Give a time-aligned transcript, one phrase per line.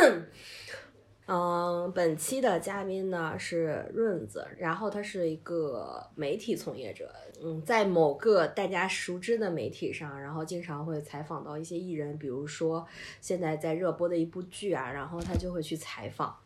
[1.32, 7.08] 嗯，本期的嘉宾呢是润子，然后他是一个媒体从业者，
[7.40, 12.84] 嗯，在某个大家熟知的媒体上，然后经常会采访到一些艺人，比如说
[13.20, 16.36] 现在在热播的一部剧啊，然后他就会去采访。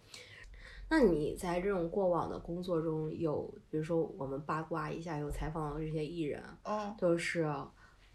[0.90, 7.50] 那你在这种过往的工作中有，比如说我们八卦一下，有采访到这些艺人，嗯，就是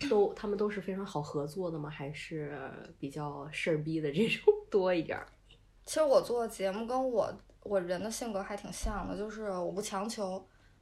[0.08, 1.90] 都他们都是非常好合作的吗？
[1.90, 2.58] 还是
[3.00, 5.28] 比较事儿逼的这种 多一点儿？
[5.86, 7.34] 其实我做节目跟我
[7.64, 10.42] 我人的性格还挺像的，就是我不强求，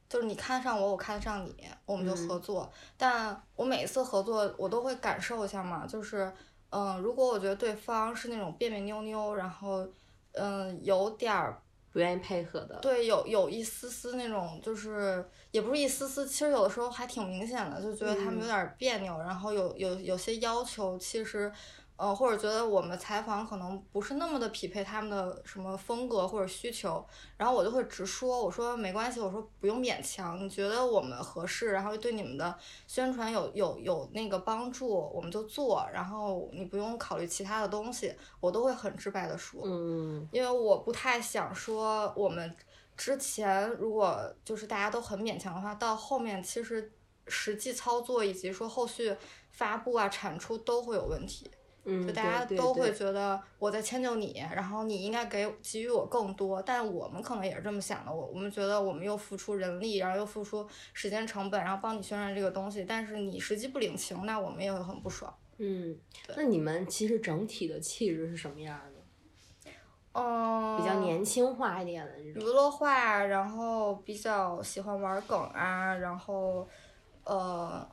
[0.09, 2.71] 就是你看上我，我看上你，我们就合作。
[2.97, 6.31] 但我每一次合作，我都会感受一下嘛，就是
[6.69, 9.87] 嗯，如果我觉得对方是那种别别扭扭，然后
[10.33, 11.61] 嗯有点儿
[11.97, 21.51] 不愿意配合的，对，有有一丝丝那种，就是也不是一丝丝，其实有的时候还挺明显的，就觉得他们有点别扭，然后有有有些要求，其实。
[21.97, 27.03] 呃，或者觉得我们采访可能不是那么的匹配他们的什么风格或者需求，
[27.35, 42.55] 然后我就会直说，我说没关系，我说不用勉强，你觉得我们合适，然后对你们的宣传有有有那个帮助，我们就做，然后你不用考虑其他的东西，我都会很直白的说，嗯，因为我不太想说我们
[42.95, 46.91] 之前如果就是大家都很勉强的话，到后面其实
[47.25, 49.15] 实际操作以及说后续
[49.49, 51.49] 发布啊产出都会有问题。
[51.89, 58.13] 嗯，就大家都会觉得我在迁就你，然后你应该给给予我更多，但我们可能也是这么想的。
[58.13, 65.33] 我我们觉得我们又付出人力，然后又付出时间成本，然后帮你宣传这个东西，但是你实际不领情，那我们也会很不爽。
[65.59, 69.71] 嗯，对那你们其实整体的气质是什么样的？
[70.11, 72.33] 嗯，比较年轻化一点的这娱。
[72.33, 76.67] 乐化，然后比较喜欢玩梗啊，然后
[77.23, 77.87] 呃，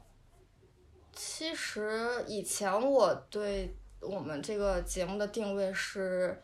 [1.12, 6.42] 其实以前我对我们这个节目的定位是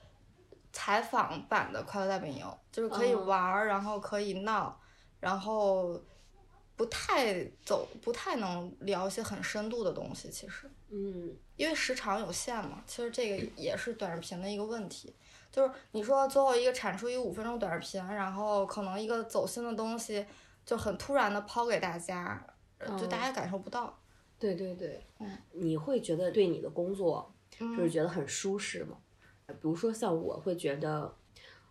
[0.73, 4.81] 采访版的《快乐大本营》，就是可以嗯玩儿，然后可以闹，
[5.19, 6.01] 然后
[6.77, 10.31] 不太走，不太能聊一些很深度的东西。
[10.31, 15.15] 其实，嗯因为时长有限嘛，其实这个也是短视频的一个问题。
[15.53, 20.25] 就是你说最后一个产出一个五分钟短视频，然后可能一个走心的东西
[20.65, 22.41] 就很突然的抛给大家，
[22.79, 23.99] 呃就大嗯家感受不到。
[24.39, 28.97] 对对对，嗯你会觉得对你的工作就是嗯觉得很舒适嘛？
[29.47, 31.15] 比如说像我会觉得。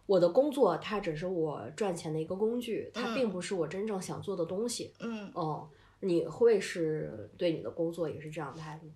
[0.10, 4.92] 我的工作它只是我赚钱的一个工具，它嗯并不是我真正想做的东西。
[5.00, 5.70] 嗯，哦，
[6.00, 8.94] 你会是对你的工作也是这样态度吗？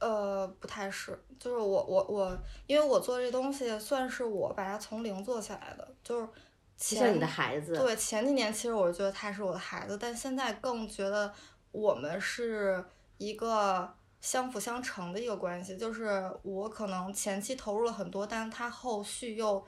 [0.00, 2.36] 呃，不太是，就是我我我，
[2.66, 6.32] 因为我做这东西算是我把它从零做起来的，就是就
[6.76, 11.32] 前像你的孩子，对，前几年其实我觉得他是我的孩子，但现在更觉得
[11.70, 12.84] 我们是
[13.16, 15.76] 一个相辅相成的一个关系。
[15.76, 19.64] 就是我可能前期投入了很多，但是他后续又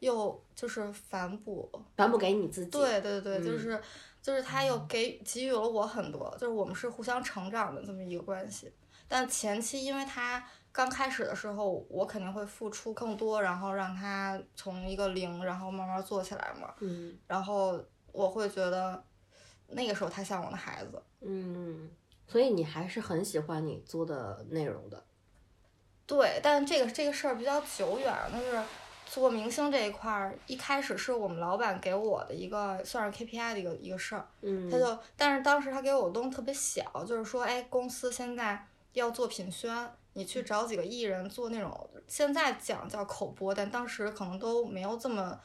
[0.00, 1.70] 又就是反哺。
[1.96, 2.70] 反哺给你自己。
[2.70, 3.82] 对对对，就嗯是
[4.22, 8.72] 就是他又给给予了我很多，就是我们是互相成长的这么一个关系。
[9.08, 16.74] 但前期因为他刚开始的时候，我肯定会付出更多，然后让他从一个零，然后慢慢做起来嘛。
[16.80, 17.80] 嗯然后
[18.10, 19.00] 我会觉得
[19.68, 21.00] 那个时候他像我的孩子。
[21.20, 21.88] 嗯，
[22.26, 25.04] 所以你还是很喜欢你做的内容的。
[26.06, 28.62] 对，但这个这个事儿比较久远，就是
[29.06, 45.38] 做明星这一块儿，一开始是我们老板给我的一个算是 KPI 的一个一个事儿，嗯，他就但是当时他给我的东西特别小，就是说，哎，公司现在要做品宣，你去找几个艺人做那种，现在讲叫口播，但当时可能都没有这么。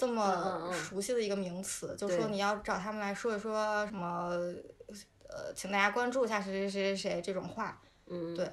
[0.00, 4.30] 这嗯么嗯熟悉的一个名词，就说你要找他们来说一说什么，
[5.28, 8.50] 呃，请大家关注一下谁谁谁谁谁这种话，嗯对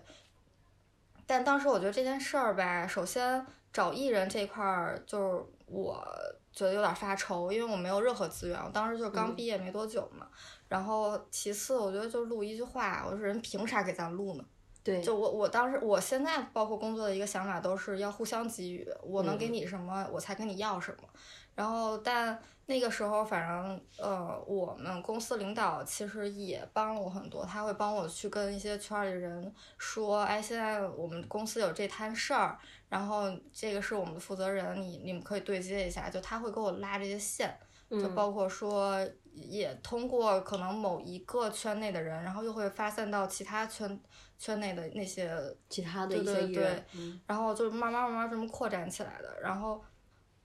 [1.26, 6.06] 但当时我觉得这件事儿吧，首先找艺人这块儿，就是我
[6.52, 10.28] 觉得有点发愁，因为我没有任何资源，我当时就刚嗯毕业没多久嘛。
[10.68, 14.46] 然后其次，我觉得就录一句话，我说人凭啥给咱录呢？
[14.84, 21.10] 对，就我我当时我现在包括工作的一个想法都是要互相给予，我能给嗯你什么，我才跟你要什么。
[21.56, 32.58] 然后但那个时候反正呃，我们公司领导其实也帮了我很多，他会帮我去跟一些圈儿里人说，哎，现在我们公司有这摊事儿，
[32.90, 37.58] 然后这个是我们的负责人，你你们可以对接一下，就他会给我拉这些线。
[37.88, 38.98] 就嗯包括说，
[39.32, 44.02] 也通过可能某一个圈内的人，然后又会发散到其他圈
[44.40, 45.32] 圈内的那些，
[45.70, 49.40] 其他的一些对对艺人，嗯然后就慢慢慢慢这么扩展起来的。
[49.40, 49.80] 然后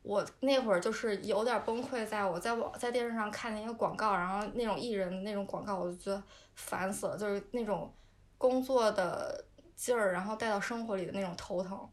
[0.03, 6.23] 我那会儿就是有点崩溃，在我在网在电视上看见一个广告，然后那种艺人的那种广告，我就觉得
[6.55, 7.93] 烦死了，就是那种
[8.39, 9.45] 工作的
[9.77, 11.89] 劲儿，然后带到生活里的那种头疼。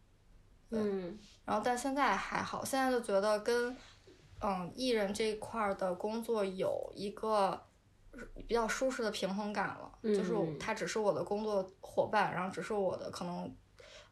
[0.70, 3.76] 嗯然后但现在还好，现在就觉得跟
[4.42, 7.62] 嗯艺人这一块儿的工作有一个
[8.48, 13.54] 比较舒适的平衡感了，就是他只是我的工作伙伴，然后只是我的可能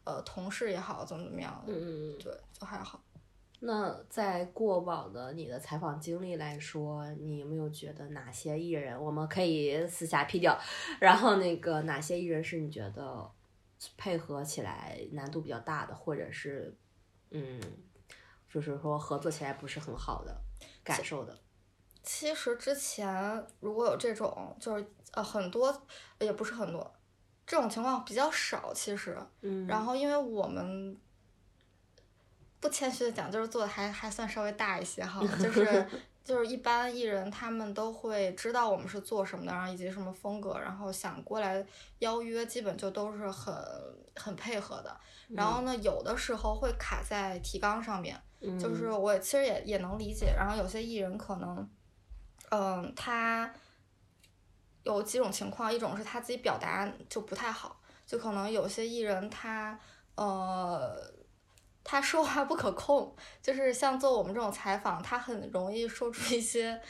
[0.04, 2.18] 呃同事也好，怎么怎么样的，嗯嗯。
[2.18, 3.00] 对，就还好。
[3.60, 10.58] 那在过往的你的采访经历来说，你有没有觉得哪些艺人我们可以私下批掉？
[11.00, 13.30] 然后那个哪些艺人是你觉得
[13.96, 16.76] 配合起来难度比较大的，或者是
[17.30, 17.60] 嗯，
[18.48, 20.36] 就是说合作起来不是很好的
[20.84, 21.36] 感受的？
[22.02, 25.82] 其实之前如果有这种，就是呃很多
[26.20, 26.94] 也不是很多，
[27.46, 28.72] 这种情况比较少。
[28.72, 30.96] 其实，嗯然后因为我们
[32.66, 35.86] 不谦虚的讲，就是做的还还算稍微大一些哈， 就是
[36.24, 41.64] 就是一般艺人他们都会知道我们是做什么的，然后以及什么风格，然后想过来
[42.00, 43.54] 邀约，基本就都是很
[44.16, 45.00] 很配合的。
[45.28, 50.34] 然后呢，有的时候会卡在提纲上面，嗯就是我其实也也能理解。
[50.36, 51.70] 然后有些艺人可能，
[52.50, 53.54] 嗯，他
[54.82, 59.78] 有几种情况，一种是他自己表达就不太好，就可能有些艺人他
[60.16, 60.96] 呃，
[61.88, 66.80] 他说话不可控，就是像做我们这种采访，他很容易说出一些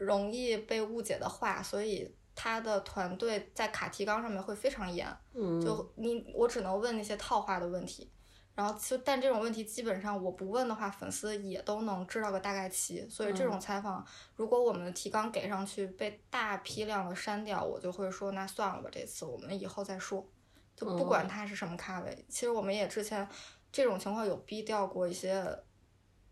[0.00, 5.06] 容易被误解的话，所以他的团队在卡提纲上面会非常严。
[5.34, 8.10] 嗯就你我只能问那些套话的问题，
[8.56, 13.08] 然后就但这种问题基本上我不问的话，粉丝也都能知道个大概齐。
[13.08, 14.04] 所以这种采访，
[14.34, 20.26] 如果我们的提纲给上去被大批量的删掉，我就会说那算了吧，这次我们以后再说，
[20.74, 22.26] 就不管他是什么咖位。
[22.28, 23.28] 其实我们也之前
[23.72, 25.44] 这种情况有逼掉过一些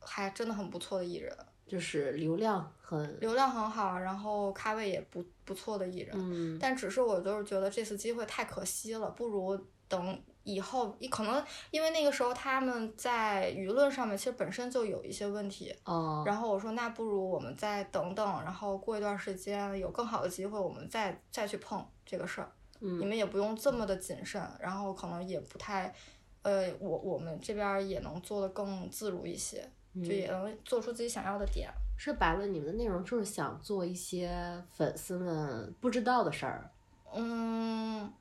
[0.01, 1.37] 还真的很不错的艺人，
[1.67, 6.15] 就是流量很流量很好，然后咖位也不不错的艺人。
[6.15, 6.59] 嗯。
[6.61, 9.59] 但只是我就是觉得这次机会太可惜了，不如
[9.89, 22.51] 等以后，可能因为那个时候他们在舆论上面其实本身就有一些问题，哦，然后我说那不如我们再等等，然后过一段时间有更好的机会，我们再再去碰这个事儿，
[22.81, 25.95] 你嗯们也不用这么的谨慎，然后可能也不太，
[26.43, 29.61] 呃，我我们这边儿也能做的更自如一些，
[29.95, 31.71] 就嗯也能做出自己想要的点。
[31.97, 34.31] 说白了，你们的内容就是想做一些
[34.71, 36.71] 粉丝们不知道的事儿。
[37.13, 38.13] 嗯，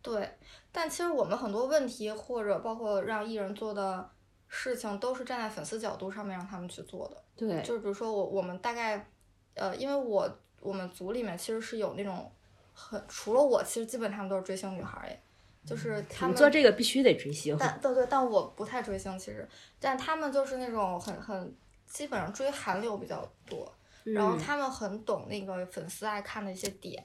[0.00, 0.38] 对，
[0.72, 4.08] 但其实我们很多问题或者包括让艺人做的
[4.48, 7.22] 事情，都是站在粉丝角度上面让他们去做的。
[7.36, 9.06] 对，就是比如说我我们大概，
[9.54, 12.30] 呃，因为我我们组里面其实是有那种
[12.72, 15.20] 很除了我，其实基本他们都是追星女孩儿耶，
[15.68, 17.56] 就是他们你做这个必须得追星。
[17.58, 19.46] 但对对，但我不太追星，其实，
[19.78, 21.54] 但他们就是那种很很
[21.86, 23.72] 基本上追韩流比较多，
[24.04, 27.02] 然后嗯他们很懂那个粉丝爱看的一些点，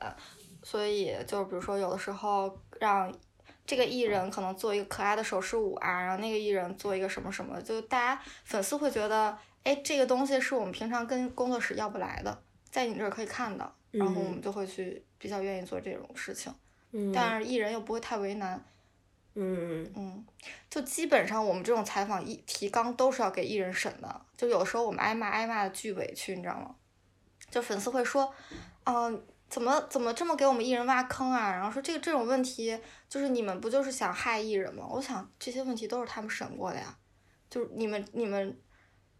[0.63, 3.13] 所以就是比如说有的时候让
[3.65, 16.53] 这个艺人可能做一个可爱的手势舞啊，然后那个艺人做一个什么什么，就大家粉丝会觉得，哎，这个东西是我们平常跟工作室要不来的，在你这儿可以看到，然后我们就会去比较愿意做这种事情，
[16.93, 18.63] 嗯但是艺人又不会太为难。
[19.35, 20.25] 嗯嗯，
[20.69, 26.75] 就基本上我们这种采访一提纲都是要给艺人审的，就有时候我们挨骂挨骂的巨委屈，你知道吗？
[27.49, 28.31] 就粉丝会说，
[28.83, 31.51] 嗯、怎么怎么这么给我们艺人挖坑啊？
[31.51, 32.79] 然后说这个这种问题，
[33.09, 34.85] 就是你们不就是想害艺人吗？
[34.87, 36.95] 我想这些问题都是他们审过的呀，
[37.49, 38.55] 就是你们你们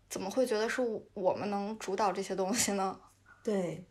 [0.10, 0.82] 怎么会觉得是
[1.15, 3.00] 我们能主导这些东西呢？
[3.44, 3.88] 对，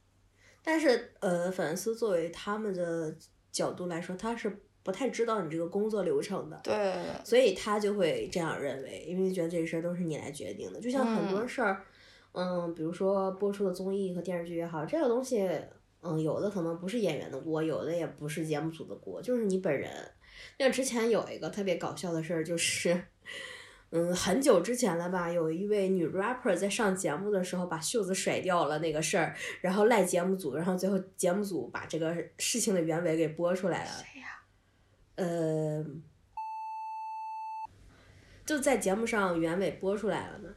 [0.62, 3.12] 但是呃，粉丝作为他们的
[3.52, 10.80] 角度来说，他是不太知道你这个工作流程的，对所以他就会这样认为，因为觉得这事儿都是你来决定的。
[10.80, 11.84] 就像很多嗯事儿，
[12.32, 15.48] 嗯比如说播出的综艺和电视剧也好，这个东西，
[16.00, 19.90] 嗯，有的可能不是演员的锅，有的也不是节目组的锅，就是你本人。
[20.58, 23.04] 那之前有一个特别搞笑的事儿，就是。
[23.94, 25.30] 嗯，很久之前了吧？
[25.30, 33.90] 有一位女 rapper 在上节目的时候把袖子甩掉了那个事儿，然后赖节目组，然后最后节目组把这个事情的原委给播出来了。
[33.90, 34.42] 谁呀？
[35.16, 35.84] 呃，
[38.46, 40.48] 就在节目上原委播出来了呢。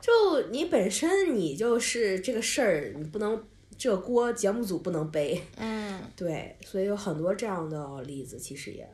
[0.00, 3.44] 就你本身你就是这个事儿，你不能
[3.76, 8.88] 这个锅节目组不能背，嗯，对，所以有很多这样的例子，其实也。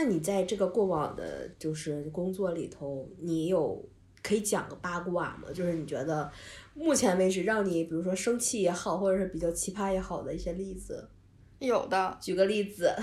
[0.00, 3.84] 那你在这个过往的，就是工作里头，你有
[4.22, 5.48] 可以讲个八卦吗？
[5.52, 6.30] 就是你觉得
[6.72, 11.10] 目前为止让你，比如说生气也好，或者是比较奇葩也好的一些例子，
[11.58, 12.94] 有的，举个例子。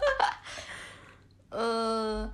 [1.48, 2.30] 呃，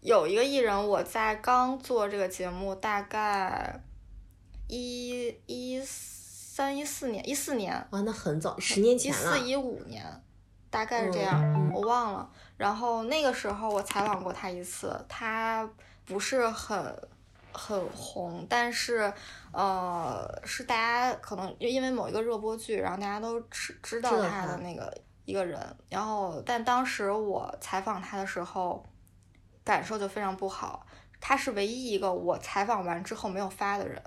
[0.00, 3.84] 有一个艺人，我在刚做这个节目，大概
[4.66, 9.38] 一一三一四年，一四年，哇，那很早，十年一前了。
[9.38, 10.04] 四一五年，
[10.72, 12.28] 大概是这样，我忘了。
[12.56, 15.68] 然后那个时候我采访过他一次，他
[16.06, 17.08] 不是很
[17.52, 19.12] 很红，但是
[19.52, 24.92] 呃，是大家可能因为某一个热播剧，然后大家都知知道他的那个
[25.26, 25.60] 一个人。
[25.90, 28.82] 然后，但当时我采访他的时候，
[29.62, 30.86] 感受就非常不好。
[31.20, 34.02] 他是唯一一个我采访完之后没有发的人，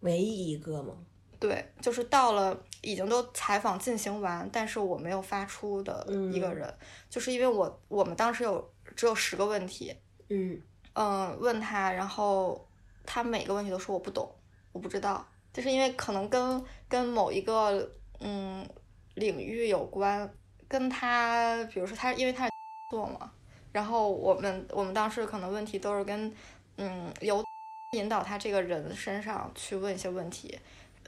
[0.00, 0.94] 唯一一个吗？
[1.38, 6.72] 对，就是到了已经都采访进行完，但是我没有发出的一个人，
[7.10, 9.94] 就是因为我我们当时有只有十个问题，
[10.28, 10.60] 嗯。
[10.98, 12.66] 嗯，问他，然后
[13.04, 14.34] 他每个问题都说我不懂，
[14.72, 17.86] 我不知道，就是因为可能跟跟某一个
[18.20, 18.66] 嗯
[19.14, 20.34] 领域有关，
[20.66, 22.52] 跟他比如说他因为他是
[22.88, 23.30] 做嘛，
[23.72, 26.34] 然后我们我们当时可能问题都是跟
[26.78, 27.44] 嗯由
[27.92, 30.58] 引导他这个人身上去问一些问题。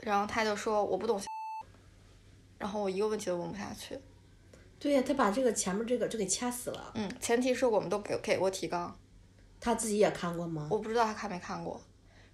[0.03, 1.21] 然后他就说我不懂，
[2.59, 3.99] 然后我一个问题都问不下去。
[4.79, 6.93] 对呀，他把这个前面这个就给掐死了。
[6.95, 8.97] 嗯，前提是我们都给给过提纲。
[9.61, 10.69] 他自己也看过吗？
[10.71, 11.81] 我不知道他看没看过。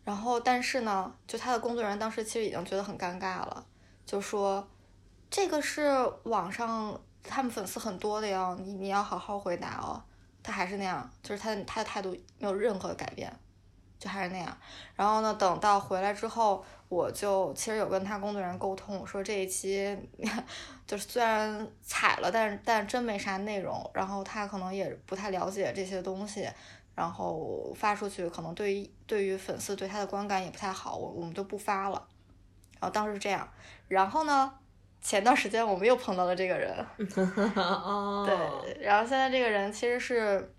[0.05, 3.67] 然后，但是呢，就他的工作人员当时其实已经觉得很尴尬了，
[4.05, 4.69] 就说
[5.31, 5.91] 这个是
[6.25, 10.03] 网上他们粉丝很多的哟，你你要好好回答哦。
[10.43, 13.35] 他还是那样，就是他他的态度没有任何的改变。
[14.05, 14.55] 就还是那样，
[14.95, 19.97] 然后呢，等到回来之后，我就其实有跟他工作人员沟通，我说这一期
[20.87, 26.47] 就是虽然踩了，但是但真没啥内容，然后他可能也不太了解这些东西，
[26.95, 32.07] 然后发出去可能对于对于粉丝对他的观感也不太好，我我们就不发了。
[32.79, 33.49] 然后当时是这样，
[33.89, 34.53] 然后呢，
[35.01, 40.55] 前段时间我们又碰到了这个人， 对，然后现在这个人其实是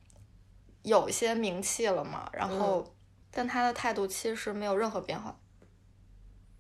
[0.82, 2.84] 有一些名气了嘛，然后。
[3.36, 5.38] 但他的态度其实没有任何变化。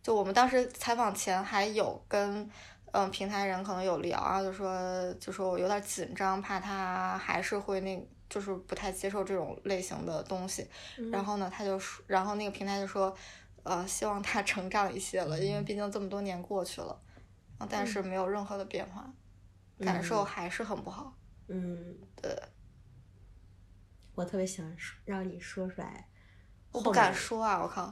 [0.03, 2.47] 就我们当时采访前还有跟
[2.91, 10.67] 嗯平台人可能有聊啊，就说就说我有点紧张，怕他还是会那，就是不太接受这种类型的东西。
[11.13, 13.15] 然后呢，他就说，然后那个平台就说，
[13.63, 17.01] 呃，希望他 成长一些了，因为毕竟这么多年过去了，
[17.69, 19.09] 但是没有任何的变化，
[19.79, 21.15] 感受还是很不好。
[21.47, 22.37] 嗯，对。
[24.13, 26.09] 我特别想说，让你说出来。
[26.75, 27.59] 我不敢说啊！
[27.61, 27.91] 我靠，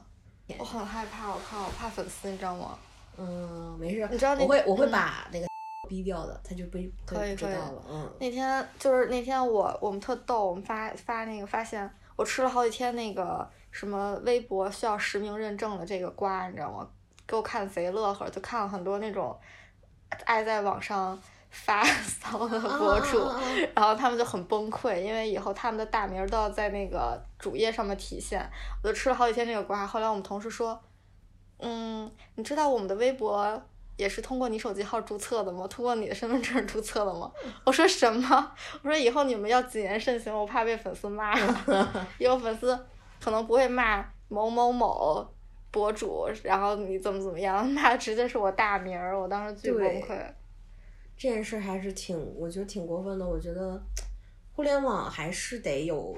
[0.59, 2.77] 我很害怕，我靠，我怕粉丝，你知道吗？
[3.17, 5.47] 嗯，没事，你知道我会我会把那个
[5.87, 7.83] 逼掉的，他就被可以知道了。
[7.89, 16.87] 嗯，那天就是那天我我们特逗，我们发发那个发现我吃了好几天那个什么微博需要实名认证的这个瓜，你知道吗？
[17.25, 19.39] 给我看贼乐呵，就看了很多那种
[20.25, 21.17] 爱在网上。
[21.53, 23.31] 发 骚的博主，
[23.75, 28.43] 然后他们就很崩溃，因为以后他们的大名都要在那个主页上面体现。
[28.81, 30.81] 我就吃了好几天这个瓜，后来我们同事说，
[31.59, 33.61] 嗯，你知道我们的微博
[33.97, 35.67] 也是通过你手机号注册的吗？
[35.67, 37.31] 通过你的身份证注册的吗？
[37.63, 38.51] 我说什么？
[38.81, 41.33] 我说以后你们要谨言慎行，我怕被粉丝骂。
[42.17, 42.77] 有粉丝
[43.23, 45.23] 可能不会骂某某某
[45.69, 50.17] 博主，然后你怎么怎么样，骂直接是我大名儿，我当时巨崩溃。
[51.17, 53.27] 这件事还是挺，我觉得挺过分的。
[53.27, 53.81] 我觉得
[54.51, 56.17] 互联网还是得有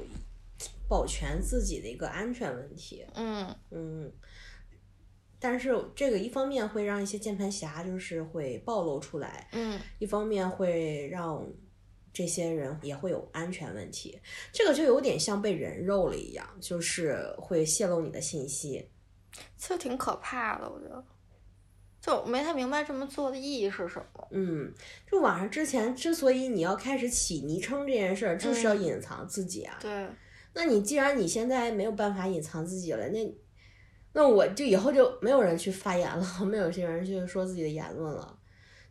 [0.88, 3.06] 保全自己的一个安全问题。
[3.14, 4.12] 嗯嗯。
[5.38, 11.46] 但是这个一方面会让一些键盘侠就是会暴露出来，嗯，一方面会让
[12.12, 14.20] 这些人也会有安全问题。
[14.52, 18.90] 这个就有点像被人肉了一样，就是会泄露你的信息。
[19.58, 21.06] 其实挺可怕的，我觉得。
[22.06, 24.28] 就没太明白这么做的意义是什么。
[24.30, 24.72] 嗯，
[25.10, 29.76] 就网上之前之所以你要开始起昵称这件事儿，就是要隐藏自己啊。
[29.82, 30.08] 对。
[30.54, 33.36] 那你既然你现在没有办法隐藏自己了，那
[34.14, 38.38] 那我就以后就没有人去发言了， 没有些人去说自己的言论了。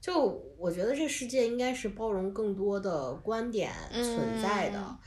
[0.00, 0.20] 就
[0.58, 4.98] 我觉得这世界应该是包容更多的观点存在的，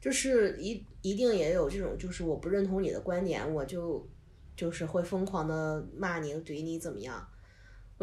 [0.00, 4.06] 就是一一定也有这种，就是我不认同你的观点，我就
[4.54, 7.26] 就是会疯狂的骂你、怼你怎么样。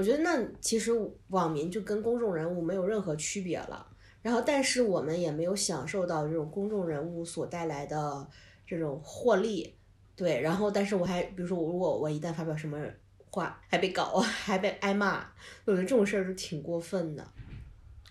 [0.01, 0.91] 我觉得那其实
[1.27, 3.86] 网民就跟公众人物没有任何区别了，
[4.24, 8.27] 然后但是我们也没有享受到这种公众人物所带来的
[8.65, 9.75] 这种获利，
[10.15, 12.84] 对，然后但是我还比如说我如果我一旦发表什么
[13.29, 15.24] 话还被搞 还被挨骂，
[15.65, 17.24] 我觉得这种事儿就挺过分的。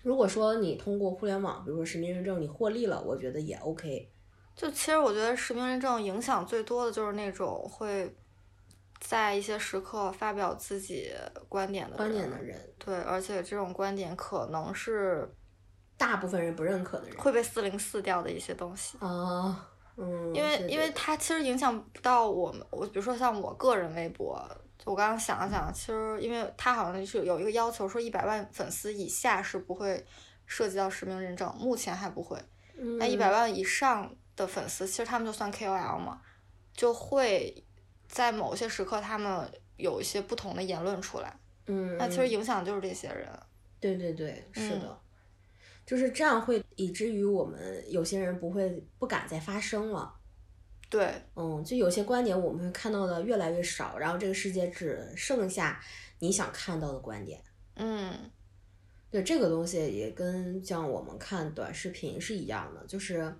[0.01, 4.09] 如果说你通过互联网，比如说实名认证你获利了，我觉得也 OK。
[4.55, 8.15] 就其实我觉得实名认证影响最多的就是那种会。
[9.01, 11.11] 在一些时刻发表自己
[11.49, 15.27] 观点的观点的人，对，而且这种观点可能是
[15.97, 19.67] 大部分人不认可的人，会被四零四掉的一些东西啊，
[19.97, 24.39] 嗯，因为因为它其实影响不到我们，我比如说像我个人微博，
[24.85, 30.05] 我刚刚想了想，其实因为它好像是有一个要求，说一百万粉丝以下是不会
[30.45, 32.37] 涉及到实名认证，目前还不会。
[32.77, 32.99] 嗯。
[32.99, 36.21] 那一百万以上的粉丝，其实他们就算 KOL 嘛，
[36.73, 37.65] 就会
[38.11, 41.33] 在某些时刻他们有一些不同的言论出来。
[41.67, 43.27] 嗯，那其实影响就是这些人。
[43.79, 44.97] 对对对，是的，嗯
[45.85, 50.13] 就是这样会以至于我们有些人不会不敢再发声了。
[50.89, 55.81] 对，嗯，就有些观点我们会看到的越来越少，然后这个世界只剩下
[56.19, 57.41] 你想看到的观点。
[57.75, 58.29] 嗯
[59.09, 63.33] 对这个东西也跟像我们看短视频是一样的，就是，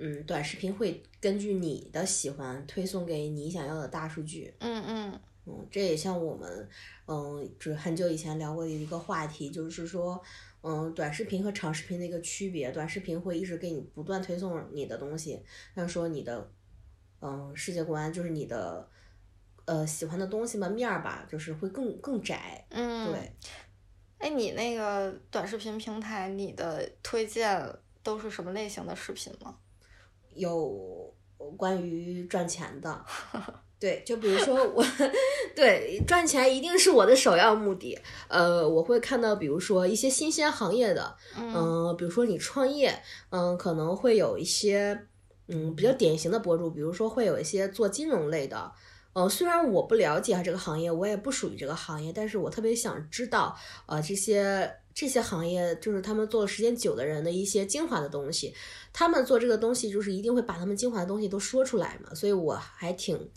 [0.00, 4.52] 嗯，短视频会根据你的喜欢推送给你想要的大数据。
[4.58, 6.68] 嗯嗯嗯，这也像我们，
[7.06, 10.20] 嗯，就是很久以前聊过的一个话题，就是说，
[10.62, 15.42] 嗯，短视频和长视频的一个区别，短视频会一直给你不断推送你的东西，
[15.74, 16.50] 像说你的，
[17.20, 18.88] 嗯，世界观就是你的，
[19.66, 23.32] 呃，喜欢的东西嘛，面儿吧，就是会更更窄，嗯，对。
[24.18, 29.54] 哎，你那个短视频平台，你的推荐都是什么类型的视频呢？
[30.34, 31.12] 有
[31.56, 33.04] 关于赚钱的，
[33.80, 34.84] 对，就比如说我，
[35.56, 37.98] 对，赚钱一定是我的首要目的。
[38.28, 45.06] 呃，我会看到，比如说一些新鲜行业的，嗯、比如说你创业，嗯、可能会有一些，
[45.48, 48.70] 嗯，比较典型的博主，比如说会有一些做金融类的。
[49.12, 53.56] 呃，虽然我不了解这个行业，我也不属于这个行业，但是我特别想知道，
[53.86, 58.54] 呃，这些这些行业就是他们做的时间久的人的一些精华的东西。
[58.92, 63.30] 他们做这个东西，就是一定会把他们精华的东西都说出来嘛，所以我还挺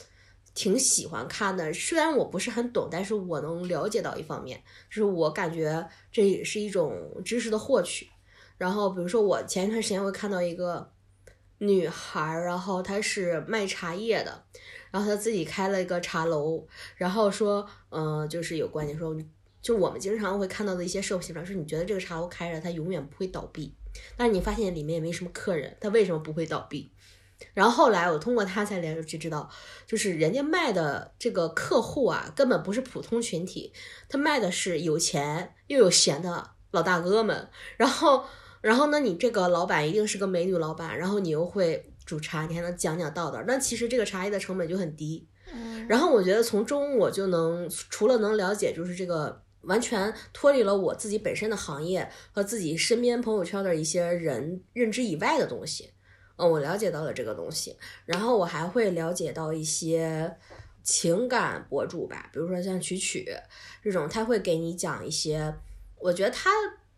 [0.56, 1.72] 挺喜欢看的。
[1.74, 8.10] 虽然我不是很懂，但是我能了解到一方面，就是我感觉这也是一种知识的获取。
[8.58, 10.92] 然后比如说我前一段时间会看到一个
[11.60, 14.44] 女孩，然后她是卖茶叶的，
[14.92, 19.16] 然后她自己开了一个茶楼，然后说，嗯、就是有观点说，
[19.64, 23.74] 就我们经常会看到的一些社会现象，是你觉得这个茶楼开着，它永远不会倒闭。
[24.18, 26.92] 但是你发现里面也没什么客人，它为什么不会倒闭？
[27.54, 29.50] 然后后来我通过他才了解知道，
[29.86, 33.74] 就是人家卖的这个客户啊，根本不是普通群体，
[34.08, 37.50] 他卖的是有钱又有闲的老大哥们。
[37.78, 38.26] 然后，
[38.62, 45.28] 然后呢，你这个老板一定是个美女老板，然后你又会煮茶，你还能讲讲道道，那其实这个茶叶的成本就很低。
[45.54, 55.92] 嗯然后我觉得从中我就能除了能了解，就是这个完全脱离了我自己本身的行业和自己身边朋友圈的一些人认知以外的东西。
[56.38, 60.38] 嗯，我了解到了这个东西，然后我还会了解到一些
[60.82, 63.26] 情感博主吧，比如说像曲曲
[63.84, 65.54] 这种，他会给你讲一些，
[65.98, 66.50] 我觉得他。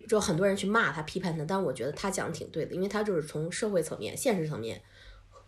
[0.08, 4.80] 就很多人去骂他、批判他，但我觉得他讲的挺对的，因为他就是从社会层面、现实层面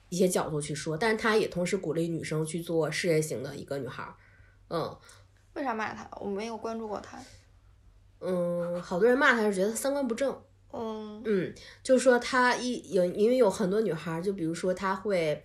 [0.10, 4.12] 一些角度去说，但是他也同时鼓励女生去做事业型的一个女孩，
[4.70, 4.98] 嗯
[5.58, 6.08] 为啥骂他？
[6.22, 7.18] 我没有关注过他。
[8.20, 10.40] 嗯，好多人骂他是觉得他三观不正，
[10.72, 15.44] 嗯嗯，就是说他一有，因为有很多女孩儿，就比如说她会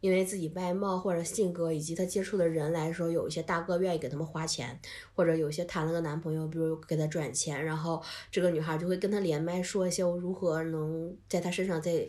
[0.00, 4.78] 因为自己外貌或者性格以及她接触的人来说，有一些大哥愿意给他们花钱，
[5.14, 12.06] 或者有些谈了个男朋友，比如给他转钱，然后这个女孩就会跟他连麦说一些我如何能在他身上再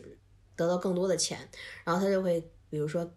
[0.58, 1.40] 得到更多的钱，
[1.86, 3.10] 然后他就会比如说。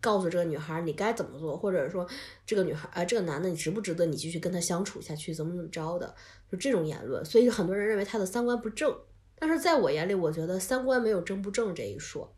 [0.00, 2.06] 告诉这个女孩你该怎么做，或者说
[2.46, 6.14] 这个女孩呃这个男的你值不值得你继续跟他相处下去，怎么怎么着的，
[6.50, 8.96] 就这种言论，所以很多人认为他的三观不正。
[9.38, 12.30] 但是在我眼里，我觉得三观没有正不正这一说。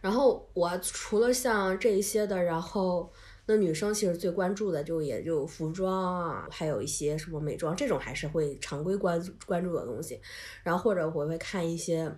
[0.00, 3.12] 然后我除了像这一些的，然后
[3.46, 10.20] 那女生其实最关注的就也就服装啊，还有一些什么美妆这种还是会常规关关注的东西。
[10.62, 12.10] 然后或者我会看一些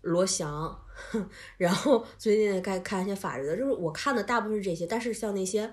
[0.00, 0.76] 罗翔，
[1.58, 4.86] 然后最近该看一些法律的，就是我看的大部分是这些。
[4.86, 5.72] 但是像那些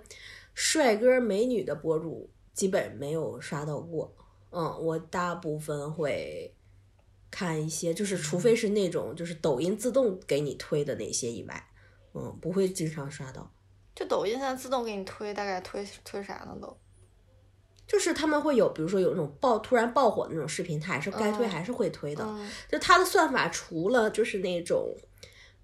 [0.53, 4.15] 帅哥美女的博主，基本没有刷到过。
[4.51, 6.53] 嗯，我大部分会
[7.31, 11.67] 看一些，就是除非是那种就是抖音自动给你推的那些以外，
[12.13, 13.51] 嗯，不会经常刷到。
[13.95, 16.77] 就抖音现在自动给你推，大概推推啥呢都？
[17.85, 22.23] 就是他们会有，比如说有那种爆突然爆火的那种视频，它还是该推嗯还是会推的。
[22.25, 24.95] 嗯就它的算法除了就是那种，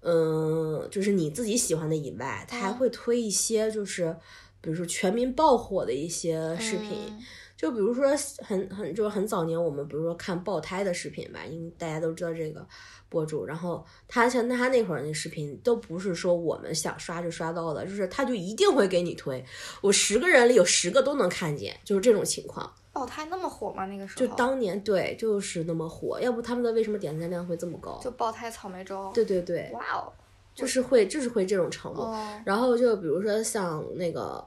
[0.02, 4.16] 嗯，就是你自己喜欢的以外，他还嗯会推一些就是，
[4.60, 6.90] 比如说全民爆火的一些视频。
[7.08, 7.22] 嗯
[7.60, 8.06] 就比如说
[8.38, 12.66] 很很就是很早年我们比如说看爆胎的视频吧，因为大家都知道这个
[13.10, 19.44] 博主，然后他像他那会儿那视频都不是说我们想刷就刷到的，就是他就一定会给你推，
[19.82, 22.72] 我十个人里有十个都能看见，就是这种情况。
[22.94, 23.84] 爆胎那么火吗？
[23.84, 28.00] 那个时候就当年对就是那么火，要不他们的为什么点赞量会这么高？
[28.02, 29.12] 就爆胎草莓粥。
[29.14, 30.10] 对对对，哇哦。
[30.52, 32.00] 就是会就是会这种程度。
[32.00, 32.40] 哦。
[32.44, 34.44] 然后就比如说像那个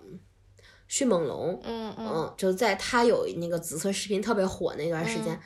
[0.93, 2.07] 迅猛龙，嗯嗯。
[2.07, 5.39] 嗯，就在他有那个紫色视频特别火那段时间，嗯。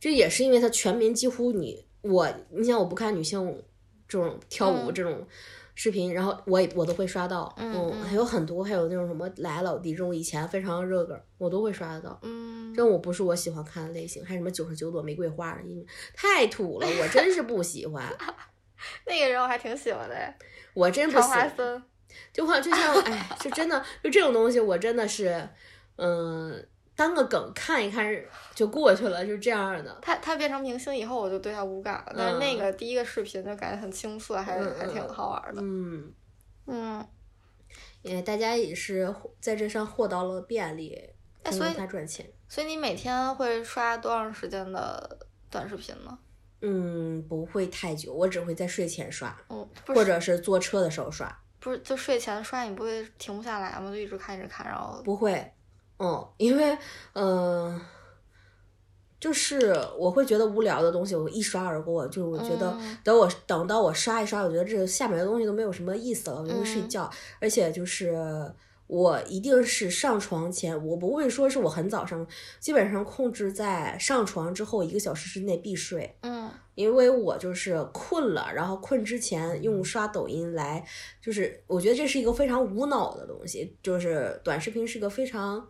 [0.00, 3.62] 这也是因为他全民几乎你我，你想我不看女性
[4.08, 4.94] 这种跳舞嗯。
[4.94, 5.26] 这种
[5.74, 12.18] 视频，然后我也我都会刷到，嗯嗯还有很多，还有那种什么来老弟这种以前非常热梗，我都会刷得到。
[12.22, 18.02] 嗯，这种我不是我喜欢看的类型，还有什么九十九朵玫瑰花，因太土了，我真是不喜欢，
[19.06, 20.34] 那个人我还挺喜欢的，
[20.72, 21.82] 我真不喜欢。
[22.32, 25.48] 就像就像哎，就真的就这种东西，我真的是，
[25.96, 28.06] 嗯、当个梗看一看
[28.54, 29.98] 就过去了，就这样的。
[30.00, 32.14] 他他变成明星以后，我就对他无感了。
[32.16, 35.60] 但是那嗯个第一个视频就感觉很青涩，还嗯还挺嗯好玩的。
[35.62, 36.12] 嗯，
[36.66, 37.08] 嗯，
[38.02, 40.98] 因为大家也是在这上获到了便利，
[41.42, 42.26] 哎所以他赚钱。
[42.48, 45.18] 所以你每天会刷多长时间的
[45.50, 46.16] 短视频呢？
[46.60, 51.36] 嗯，不会太久，我只会在睡前刷，嗯，或者是坐车的时候刷。
[51.64, 53.90] 不是，就睡前刷，你不会停不下来吗？
[53.90, 55.50] 就一直看，一直看，然后不会，
[55.98, 56.76] 嗯，因为
[57.14, 57.80] 嗯、呃
[59.18, 62.06] 就是我会觉得无聊的东西，我一刷而过。
[62.08, 67.10] 就是我觉得嗯等我等到我刷一刷，我觉得这个下面的东西都没有什么意思了，我就会睡嗯觉。
[67.40, 68.14] 而且就是
[68.86, 72.26] 我一定是上床前，我不会说是我很早上，
[72.60, 76.16] 基本上控制在上床之后一个小时之内必睡。
[76.20, 76.50] 嗯。
[76.74, 80.84] 因为我就是困了，然后困之前用刷抖音来，
[81.22, 85.64] 就是我觉得这是一个非常无脑的东西，就是短视频是个非常，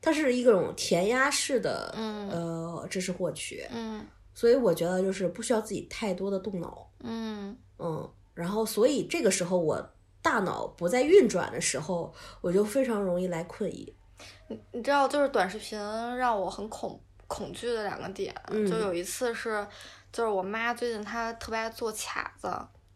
[0.00, 4.06] 它是一种填鸭式的、嗯呃知识获取，嗯。
[4.32, 7.54] 所以我觉得就是不需要自己太多的动脑，嗯。
[7.78, 9.90] 嗯，然后所以这个时候我
[10.22, 13.94] 大脑不在运转的时候，我就非常容易来困意，
[14.48, 15.78] 你你知道，就是短视频
[16.16, 18.68] 让我很恐恐惧的两个点，嗯。
[18.70, 19.66] 就有一次是，
[20.12, 22.48] 就是我妈最近她特别爱做卡子，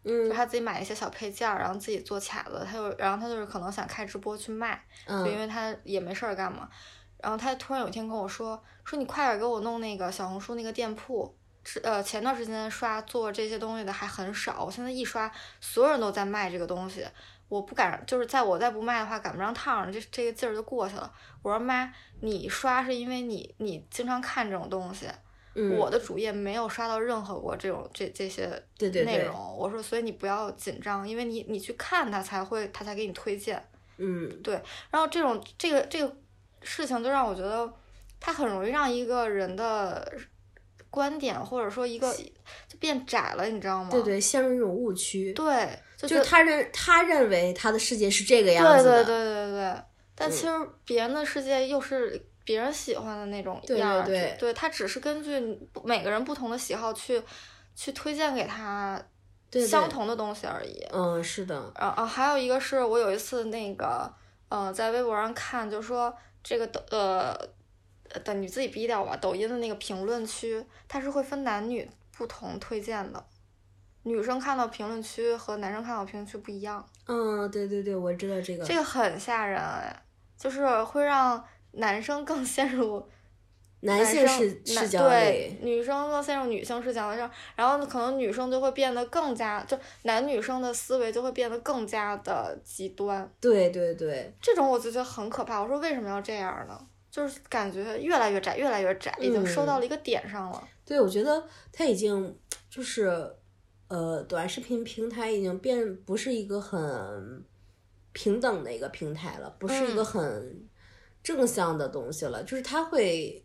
[0.03, 5.39] 就嗯她自己买一些小配件儿，然后自己做卡子，她就然后她就是可能想开直播去卖，就因嗯。
[5.39, 6.69] 为她也没事儿干嘛，
[7.17, 11.35] 然后她突然有一天跟我说，说你快点给我弄那个小红书那个店铺。
[11.65, 17.03] 是呃，前段时间刷做这些东西的还很少，我现在一刷，所有人都在卖这个东西，
[17.49, 21.11] 我不敢，就是在我再不卖的话，赶不上趟儿，这这个劲儿就过去了。
[21.41, 25.07] 我说妈，你刷是因为你你经常看这种东西，
[25.55, 28.47] 嗯，我的主页没有刷到任何过这种这这些
[28.77, 29.57] 对对对内容。
[29.57, 33.67] 我说，所以你不要紧张，因为你你去看它才会，它才给你推荐。
[33.97, 36.15] 嗯对然后这种这个这个
[36.61, 37.73] 事情就让我觉得，
[38.19, 40.11] 它很容易让一个人的
[40.95, 43.89] 观点或者说一个就变窄了，你知道吗？
[43.91, 49.75] 对对，陷入一种误区，对，就就是他认他认为他的世界是这个样子的，对对对对，
[50.15, 50.51] 但其实
[50.85, 57.21] 别人的世界又是别人喜欢的那种对样儿，对对他只是根据每个人不同的喜好去
[57.75, 58.97] 去推荐给他
[59.51, 60.81] 对对相同的东西而已。
[60.93, 64.09] 嗯，是的，然后、啊、还有一个是我有一次那个
[64.47, 67.35] 呃在微博上看，就说这个抖呃
[68.15, 73.23] 呃等你自己逼掉吧，抖音的那个评论区它是会分男女不同推荐的。
[74.03, 80.03] 女生看到评论区和男生看到评论区不一样，嗯，对对对，我知道这个，这个很吓人哎，
[80.37, 83.03] 就是会让男生更陷入
[83.81, 95.59] 男性生视角对，女生更陷入女性视角里，然后，可能女生就会变得更加，就男女生的思维就会变得更加的极端，对对对，这种我就觉得很可怕。
[95.59, 96.79] 我说为什么要这样呢？
[97.15, 100.67] 就是感觉越来越窄，越来越窄，已经收到了一个点上了。
[100.83, 102.37] 对，我觉得它已经
[102.69, 103.33] 就是，
[103.87, 107.41] 呃，短视频平台已经变不是一个很
[108.11, 110.67] 平等的一个平台了，不是一个嗯很
[111.23, 113.41] 正向的东西了，就是它会。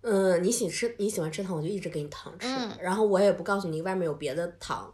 [0.00, 4.92] 嗯，你喜吃你喜欢吃糖，我就一直给你糖吃，嗯然后我也不告诉你外面有别的糖，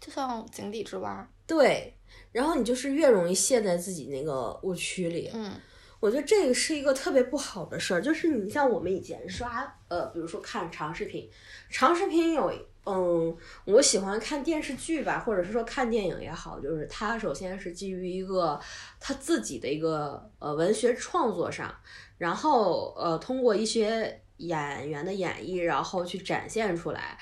[0.00, 1.94] 就像井底之蛙，对，
[2.32, 5.30] 然后你就是越容易陷在自己那个误区里。
[5.32, 5.52] 嗯
[6.00, 11.28] 我觉得这个是一个特别不好的事儿，就是你像我们以前刷，呃，比如说看长视频，
[11.68, 12.52] 长视频有，
[12.84, 18.60] 嗯，我喜欢看电视剧吧，或者是说看电影也好，就是它首先是基于一个
[19.00, 21.74] 他自己的一个呃文学创作上，
[22.16, 27.18] 然后呃通过一些演员的演绎，然后去展现出来。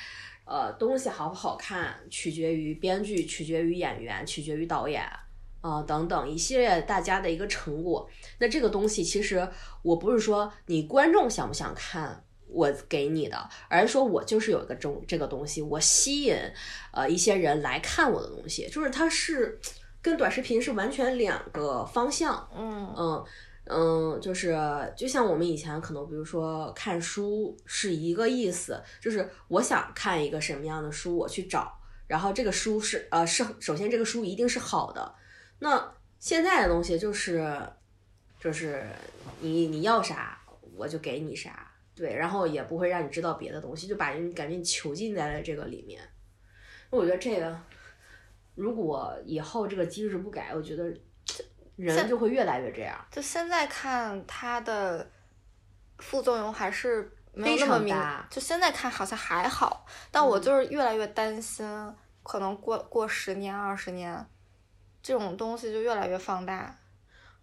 [0.48, 5.04] 呃，东西好不好看，取决于编剧，取决于演员，取决于导演，
[5.66, 8.08] 呃，等等一系列大家的一个成果。
[8.38, 9.48] 那这个东西其实
[9.82, 13.36] 我不是说你观众想不想看我给你的，
[13.68, 16.36] 而是说我就是有一个中这个东西，我吸引
[16.92, 19.58] 呃一些人来看我的东西，就是它是
[20.00, 22.48] 跟短视频是完全两个方向。
[22.56, 23.24] 嗯嗯
[23.68, 24.56] 嗯，就是
[24.96, 31.76] 就像我们以前可能，比如说看书是一个意思，就是我想看一个什么样的书，我去找，
[32.06, 35.12] 然后这个书是呃是首先这个书一定是好的。
[35.58, 37.60] 那现在的东西就是
[38.38, 38.86] 就是
[39.40, 40.38] 你你要啥
[40.74, 46.02] 我就给你啥，对，然后也不会让你知道别的东西，就把你感觉你囚禁在了这个里面。
[46.90, 47.58] 我觉得这个，
[48.54, 50.84] 如果以后这个机制不改，我觉得
[51.76, 52.96] 人就会越来越这样。
[53.10, 55.10] 就现在看它的
[55.98, 61.66] 副作用还是没那么大，就现在看好像还好，但我就是越来越担心，
[62.22, 64.26] 可能过过十年二十年，
[65.06, 66.76] 这种东西就越来越放大。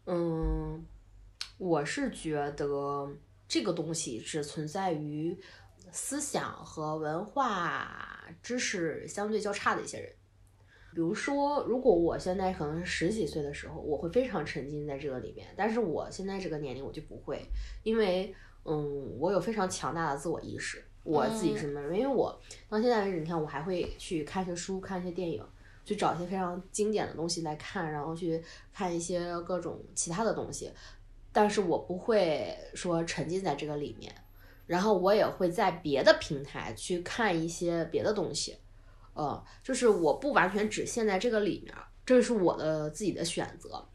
[0.05, 0.85] 嗯，
[1.57, 3.09] 我是觉得
[3.47, 5.39] 这个东西只存在于
[5.89, 10.11] 思想和文化知识相对较差的一些人。
[10.93, 17.41] 比如说，如果我现在可能是十几岁的时候，我会非常沉浸在这个里面，但是我现在这个年龄我就不会，
[17.83, 25.41] 因为嗯，我有非常强大的自我意识，我自己是什么，因为我到现在为止，你看我还会去看一些书，看一些电影，
[25.85, 28.43] 去找一些非常经典的东西来看，然后去
[28.73, 30.71] 看一些各种其他的东西，
[31.31, 34.13] 但是我不会说沉浸在这个里面，
[34.65, 38.57] 然后我也会在别的平台去看一些别的东西，
[39.13, 43.85] 呃，就是我不完全只限在这个里面，这是我的自己的选择。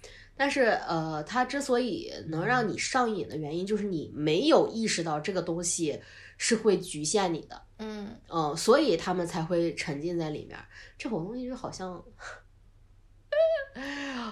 [0.41, 6.01] 但是，呃，它之所以能让你上瘾的原因，就是你没有意识到这个东西
[6.37, 10.59] 是会局限你的，嗯，嗯，所以他们才会沉浸在里面。
[10.97, 12.05] 这种东西就好像，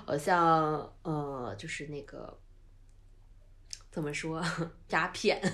[0.04, 2.38] 好像，呃，就是那个
[3.90, 4.42] 怎么说，
[4.88, 5.40] 鸦片。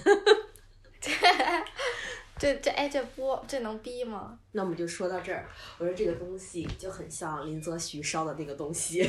[2.39, 4.39] 这这哎这播这能逼吗？
[4.51, 5.49] 那我们就说到这儿。
[5.79, 9.09] 我说这个东西就很像林则徐烧的那个东西，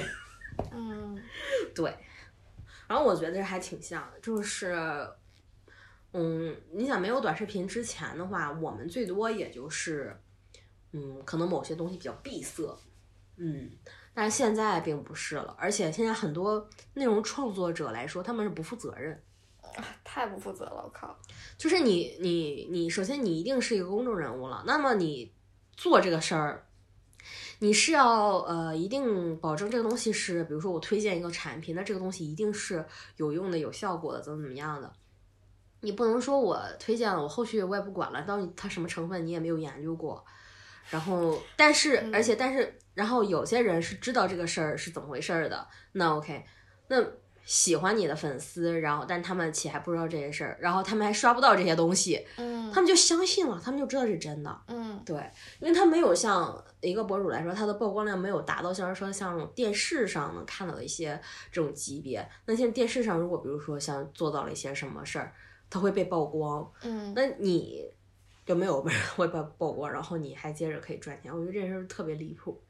[0.71, 1.19] 嗯
[1.73, 1.95] 对。
[2.87, 4.75] 然后我觉得还挺像的，就是，
[6.13, 10.15] 嗯，你想没有短视频之前的话，我们最多也就是，
[10.91, 12.77] 嗯，可能某些东西比较闭塞，
[13.37, 13.69] 嗯，
[14.13, 19.21] 但是现在并不是了，而且现在很多内容创作者来说，他们是不负责任。
[20.03, 21.17] 太不负责了，我靠！
[21.57, 25.33] 就是你你你，首先你一定是一个公众人物了，那么你
[25.75, 26.67] 做这个事儿，
[27.57, 32.85] 你是要呃一定保证这个东西是，比如说我推荐一个产品，那这个东西一定是
[33.17, 34.93] 有用的、有效果的，怎么怎么样的。
[35.83, 40.25] 你不能说我推荐了，我后续我也不管了，到底它什么成分你也没有研究过，
[40.89, 46.43] 然后但是而且但是，然后有些人是知道这个事儿是怎么回事儿的，那 OK，
[46.87, 46.97] 那。
[47.45, 54.61] 喜欢你的粉丝，然后但他们且还不知道这些事儿，然后他们还刷不到这些东西，嗯他们就相信了，他们就知道是真的。
[54.69, 55.17] 嗯对，
[55.59, 61.19] 因为他没有像一个博主来说，他的曝光量没有达到像是说像电视上能看到的一些
[61.51, 62.25] 这种级别。
[62.45, 65.33] 那现在电视上如果比如说像做到了一些什么事儿，
[65.73, 67.83] 他会被曝光，嗯那你
[68.45, 72.61] 就没有被会被曝光，然后你还接着可以赚钱，我觉得这事儿特别离谱。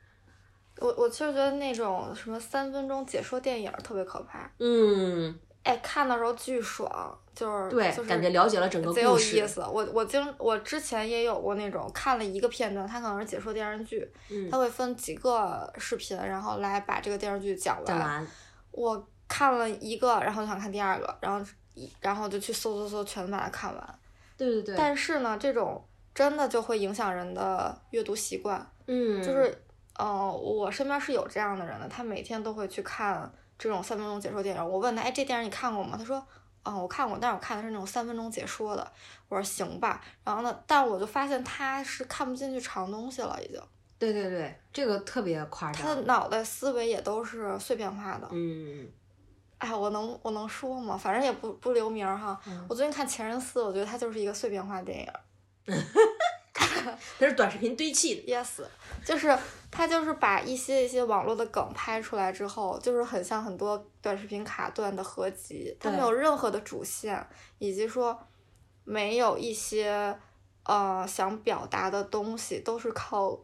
[0.80, 4.50] 我我其实觉得那种什么三分钟解说电影特别可怕。
[4.60, 9.20] 嗯，哎，看的时候巨爽，就是对，就是感觉了解了整个贼有。
[9.20, 9.60] 意思。
[9.60, 17.86] 我我经我之前也有过那种看了一个片段，它可能是解说电视剧，嗯它会分几个视频，然后来把这个电视剧讲完。
[17.86, 18.28] 讲完，
[18.72, 21.63] 我看了一个，然后就想看第二个，然后一
[22.02, 24.00] 然后就去搜搜搜，全把它看完。
[24.38, 25.84] 对对对，但是呢，这种
[26.14, 29.56] 真的就会影响人的阅读习惯，嗯，就是，
[29.96, 34.64] 呃，我身边是有这样的人的，他每天都会去看这种三分钟解说电影。
[34.64, 35.96] 我问他，哎，这电影你看过吗？
[35.98, 36.26] 他说，
[36.64, 38.92] 嗯，我看过，但是我看的是那种三分钟解说的。
[39.30, 43.60] 我说行吧，然后呢，但我就发现他是看不进去长东西了，已经，
[43.98, 46.02] 对对对，这个特别夸张他的。
[46.04, 48.28] 脑袋思维也都是碎片化的。
[48.32, 48.88] 嗯，
[49.64, 50.98] 哎，我能我能说吗？
[50.98, 52.38] 反正也不不留名儿哈。
[52.46, 55.08] 嗯我最近看《前任四》，我觉得它就是一个碎片化电影。
[57.18, 58.34] 它是短视频堆砌的。
[58.34, 58.62] Yes，
[59.06, 59.36] 就是
[59.72, 67.26] 它就是把一些一些网络的梗拍出来之后，就是很像很多短视频卡段的合集，它没有任何的主线，
[67.58, 68.20] 以及说
[68.84, 70.14] 没有一些
[70.64, 73.40] 呃想表达的东西，都是靠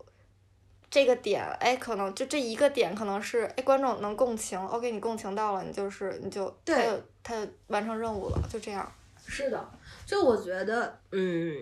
[0.89, 8.91] 这个点，哎，可能就这一个点，可能是哎观众能共情，OK，你共情到了，你就是你就他对就他就完成任务了，就这样。
[9.25, 9.71] 是的，
[10.07, 11.53] 就我觉得，嗯，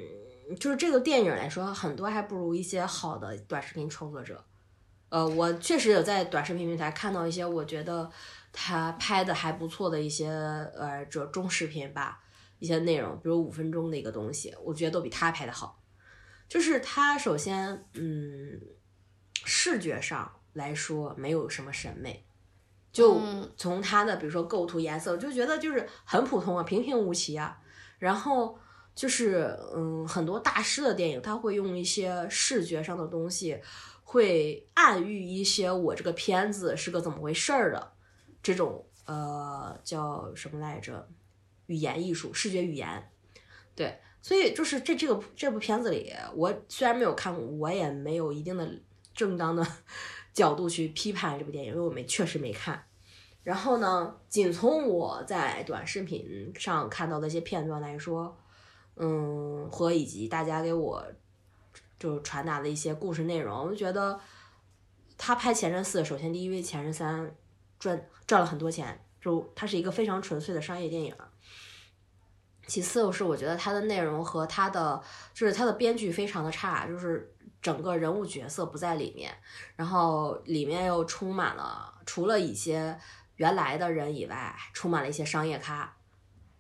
[0.58, 4.42] 就是这个电影来说，很多还不如一些好的短视频创作者。
[5.10, 8.10] 呃，我确实有在短视频平台看到一些我觉得
[8.54, 12.22] 他拍的还不错的一些呃这中视频吧，
[12.60, 15.82] 一些内容，比如五分钟的一个东西，我觉得都比他拍的好。
[16.48, 18.58] 就是他首先，嗯，
[19.46, 22.26] 视觉上来说没有什么审美，
[22.92, 27.60] 就嗯从他的比如说构图、颜色，就觉得就是很普通啊，平平无奇啊。
[28.00, 28.58] 然后
[28.94, 33.60] 就是嗯，很多大师的电影，他会用一些视觉上的东西，
[34.04, 37.94] 会暗喻一些我这个片子是个怎么回事儿的
[38.42, 41.08] 这种呃叫什么来着？
[41.68, 43.12] 语言艺术、视觉语言。
[43.76, 48.66] 对，所以就是这这个这部片子里，我虽然没有看过，我也没有一定的
[49.18, 49.68] 正当的
[50.32, 52.82] 角度去批判这部电影，因为我没确实没看。
[53.44, 58.38] 然后呢，仅从我在短视频上看到的一些片段来说，
[58.96, 61.06] 嗯，和以及大家给我
[61.98, 64.20] 就是传达的一些故事内容，我就觉得
[65.18, 67.26] 他拍《前任四》，首先第一位《前任三》
[67.80, 71.16] 赚赚了很多钱，就它是一个非常纯粹的商业电影。
[72.68, 75.02] 其次是我觉得它的内容和它的
[75.34, 77.34] 就是它的编剧非常的差，就是
[77.68, 79.30] 整个人物角色不在里面，
[79.76, 82.98] 然后里面又充满了除了一些
[83.36, 85.94] 原来的人以外，充满了一些商业咖。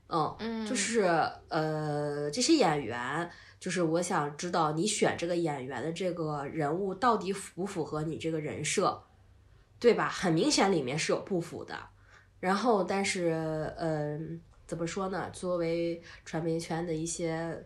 [0.09, 1.03] 嗯，嗯，就是
[1.47, 9.01] 呃，这些演员，就是我想知道你选这个演员的这个人物到底符不符合你这个人设，
[9.79, 10.09] 对吧？
[10.09, 11.73] 很明显里面是有不符的。
[12.41, 15.29] 然后，但是，嗯、怎么说呢？
[15.31, 17.65] 作为传媒圈的一些，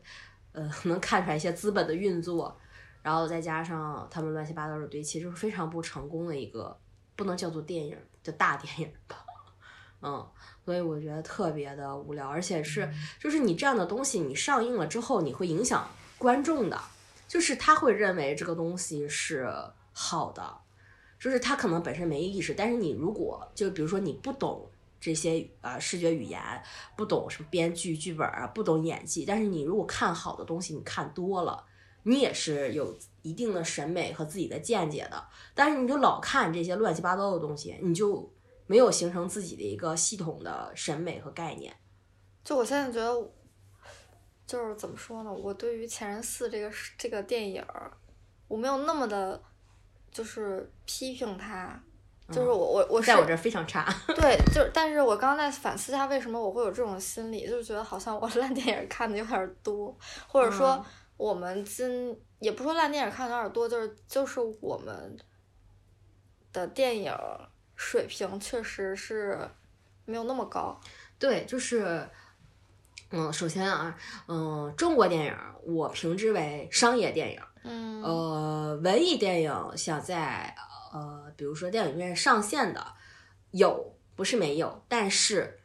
[0.51, 2.55] 呃， 能看出来一些资本的运作，
[3.01, 6.77] 然后再加上他们乱七八糟的堆砌，就是非常不成功的一个，
[7.15, 9.17] 不能叫做电影，叫大电影吧。
[10.03, 10.27] 嗯，
[10.65, 15.87] 所以我觉得特别的无聊，而且是就是你这样的东西，你上映了之后，你会影响
[16.17, 16.81] 观众的，
[17.27, 19.47] 就是他会认为这个东西是
[19.93, 20.57] 好的，
[21.19, 24.67] 就是他可能本身没意识，但是你如果就比如说你不懂
[24.99, 26.41] 这些呃视觉语言，
[26.95, 31.63] 不懂什么编剧剧本啊，不懂演技，但是你如果看好的东西，你看多了，
[32.03, 38.31] 你也是有一定的审美和自己的见解的，但是你就老看这些乱七八糟的东西，你就
[38.67, 41.75] 没有形成自己的一个系统的审美和概念。
[42.43, 43.31] 就我现在觉得，
[44.47, 45.31] 就是怎么说呢？
[45.31, 47.91] 我对于《前任四》这个这个电影儿，
[48.47, 49.41] 我没有那么的，
[50.11, 51.81] 就是批评它。
[52.31, 53.93] 就是我我我在我这儿非常差。
[54.07, 59.93] 对，就是，但是我刚刚在反思一下，为什么我会有这种心理，就是觉得好像我 烂电影看的有点儿多，
[60.29, 60.85] 或者说嗯
[61.21, 65.15] 我们今也不说烂电影看的有点多，就是就是我们
[66.51, 67.15] 的电影
[67.75, 69.37] 水平确实是
[70.05, 70.81] 没有那么高。
[71.19, 72.09] 对，就是，
[73.11, 73.95] 嗯，首先啊，
[74.27, 80.55] 嗯，中国电影我评之为商业电影，嗯呃，文艺电影想在
[80.91, 82.83] 呃，比如说电影院上线的
[83.51, 85.59] 有，不是没有，但是，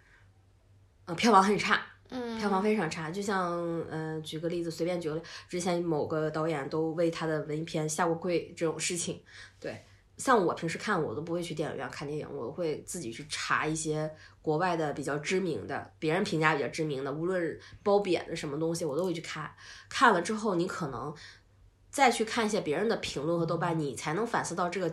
[1.06, 3.10] 呃，票房很差，嗯，票房非常差。
[3.10, 3.56] 就像，
[3.90, 9.22] 呃，举个例子，随便举个例，之前某个导演都为他的文艺片下过跪这种事情，
[9.60, 9.84] 对。
[10.16, 19.54] 像我平时看，我都不会去电影院看电影，我会自己去查一些国外的比较知名的，别人评价比较知名的，无论褒贬的什么东西，我都会去看。
[19.90, 21.14] 看了之后，你可能
[21.90, 24.90] 再去看一些别人的评论和豆瓣，你才能反思到这个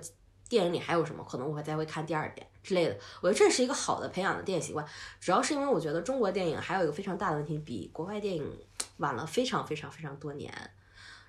[0.49, 2.97] 电影里还有什么，可能我会再会看第二遍之类的。
[3.21, 4.84] 我觉得这是一个好的培养的电影习惯，
[5.19, 8.43] 主要是因为我觉得中国电影还有一个非常大的问题，比国外电影
[8.97, 10.52] 晚了非常非常非常多年，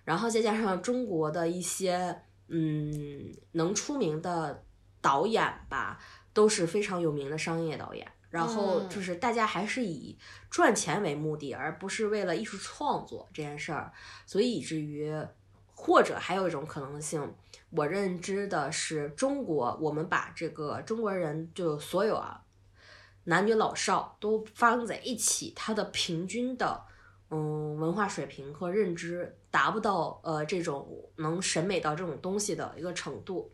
[0.05, 4.65] 然后再加上中国的一些嗯能出名的
[5.01, 5.99] 导演吧，
[6.33, 8.07] 都是非常有名的商业导演。
[8.31, 10.19] 然后嗯就是大家还是以
[10.51, 13.93] 赚钱为目的，而不是为了艺术创作这件事儿，
[14.27, 15.15] 所以以至于，
[15.75, 17.35] 或者还有一种可能性，
[17.71, 22.43] 我认知的是中国，我们把这个中国人就所有啊，
[23.25, 26.83] 男女老少都放在一起，他的平均的
[27.31, 33.51] 嗯文化水平和认知达不到呃这种能审美到这种东西的一个程度。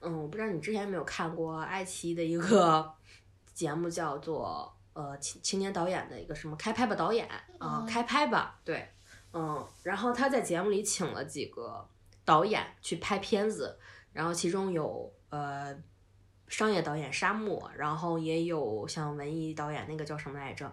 [0.00, 2.92] 嗯，我不知道你之前有没有看过爱奇艺的一个
[3.54, 7.26] 节目，叫做呃青青年导演的一个什么开拍吧导演
[7.58, 8.86] 啊、嗯开拍吧，对，
[9.34, 11.86] 嗯，然后他在节目里请了几个
[12.24, 13.76] 导演去拍片子，
[14.12, 15.76] 然后其中有呃
[16.48, 20.72] 商业导演沙漠，然后也有像文艺导演那个叫什么来着？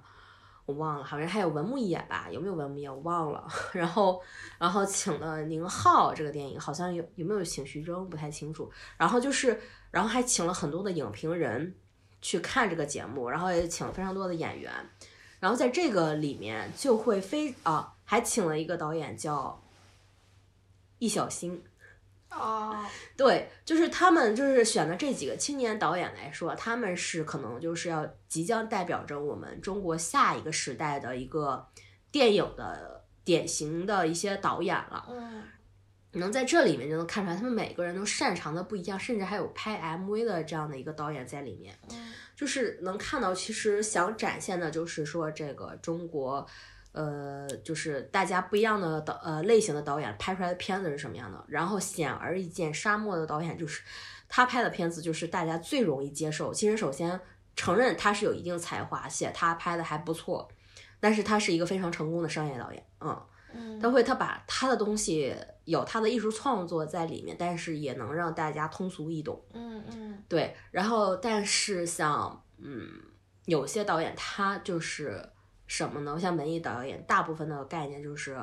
[0.68, 2.28] 我忘了，好像还有文牧野吧？
[2.32, 2.88] 有没有文牧野？
[2.88, 3.46] 我忘了。
[3.74, 4.22] 然后，
[4.60, 8.72] 然后请了宁浩这个电影，好像有有没有请徐峥不太清楚。
[8.96, 11.76] 然后就是，然后还请了很多的影评人
[12.22, 14.72] 去看这个节目，然后也请了非常多的演员。
[15.40, 19.64] 然后在这个里面就会非啊，还请了一个导演叫
[21.00, 21.64] 易小星。
[22.30, 22.86] 哦，
[23.16, 31.66] 对，就是他们就是选的这几个青年导演来说，他们是可能就是要即将代表着我们中国下一个时代的一个
[32.12, 35.06] 电影的典型的一些导演了。
[35.08, 35.44] 嗯
[36.14, 41.74] 能在这里面就能看出来，他们每个人都擅长的不一样，甚至还有拍 MV 的这样的一个导演在里面。
[41.92, 46.46] 嗯就是能看到，其实想展现的就是说这个中国，
[46.92, 51.44] 呃，就是大家不一样的导呃类型的导演拍出来的片子是什么样的。
[51.48, 53.82] 然后显而易见，沙漠的导演就是
[54.28, 56.54] 他拍的片子就是大家最容易接受。
[56.54, 57.20] 其实首先
[57.56, 60.48] 承认他是有一定才华，且他拍的还不错。
[61.00, 63.20] 但是他是一个非常成功的商业导演，嗯，
[63.56, 65.36] 嗯他会他把他的东西
[65.66, 69.44] 有他的艺术创作在里面，但是也能让大家通俗易懂。
[69.52, 72.88] 嗯嗯对，然后但是像嗯，
[73.46, 75.28] 有些导演他就是
[75.72, 76.20] 什么呢？
[76.20, 78.38] 像文艺导演，大部分的概念就是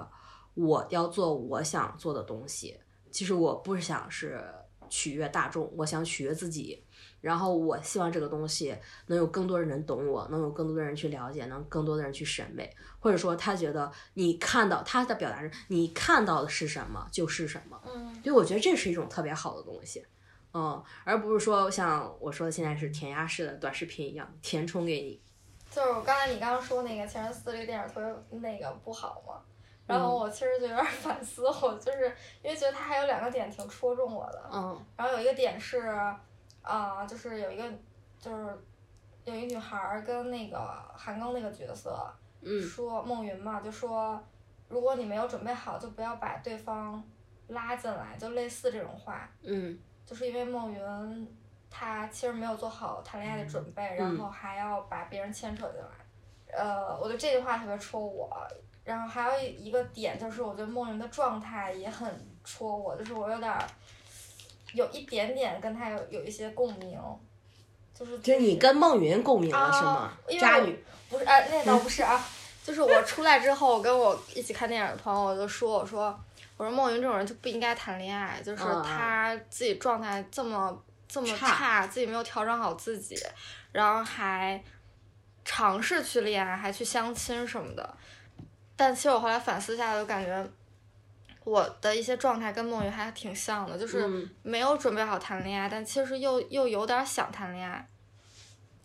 [0.54, 2.74] 我要做我想做的东西。
[3.10, 4.42] 其实我不想是
[4.88, 6.82] 取悦大众，我想取悦自己。
[7.20, 8.74] 然后我希望这个东西
[9.08, 17.78] 能有更多的人懂我，能有更多的人去了解，能更多的人去审美，或者说他觉得你看到他的表达是，你看到的是什么就是什么。
[17.84, 20.02] 嗯所以我觉得这是一种特别好的东西，
[20.54, 25.20] 嗯，而不是说像我说的现在是填鸭式的短视频一样填充给你。
[25.78, 29.40] 就是我刚才你刚刚说那个《前任四》这个电影特别那个不好嘛，
[29.86, 32.12] 然后我其实就有点反思， 我就是
[32.42, 34.84] 因为觉得他还有两个点挺戳中我的，嗯。
[34.96, 35.78] 然后有一个点是，
[36.62, 37.62] 啊、就是有一个
[38.18, 38.58] 就是
[39.24, 40.58] 有一个女孩儿跟那个
[40.96, 41.96] 韩庚那个角色
[42.40, 42.60] 嗯。
[42.60, 44.20] 说孟云嘛，就说
[44.68, 47.00] 如果你没有准备好，就不要把对方
[47.46, 49.78] 拉进来，就类似这种话，嗯。
[50.04, 51.36] 就是因为孟云
[51.70, 58.30] 她其实没有做好谈恋爱的准备，然后还要把别人牵扯进来，呃，我觉得这句话特别戳我。
[58.84, 62.10] 然后还有一个点就是，我觉得孟云的状态也很
[62.42, 63.62] 戳我，就是我有点儿
[64.72, 66.98] 有一点点跟他有有一些共鸣，
[67.94, 70.40] 就是就是你跟孟云共鸣了、啊是吗因？
[70.40, 70.84] 为我渣女。
[71.10, 72.22] 不是啊，那倒不是啊，
[72.62, 76.18] 就是我出来之后，我跟我一起看电影的朋友我就说，我说
[76.56, 80.78] 我说孟云这种人就不应该谈恋爱，就是他自己状态这么
[81.08, 83.16] 这么差差，自己没有调整好自己，
[83.72, 84.62] 然后还
[85.44, 87.96] 尝试去恋爱，还去相亲什么的。
[88.76, 90.48] 但其实我后来反思下来，就感觉
[91.44, 97.88] 我的一些状态跟梦云还挺像的，就是嗯没有准备好谈恋爱，但其实又又有点想谈恋爱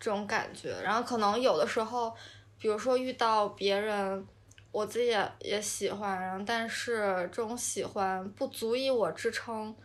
[0.00, 0.74] 这种感觉。
[0.82, 2.16] 然后可能有的时候，
[2.58, 4.26] 比如说遇到别人，
[4.72, 9.76] 我自己也也喜欢，然后但是这种喜欢不足以我支撑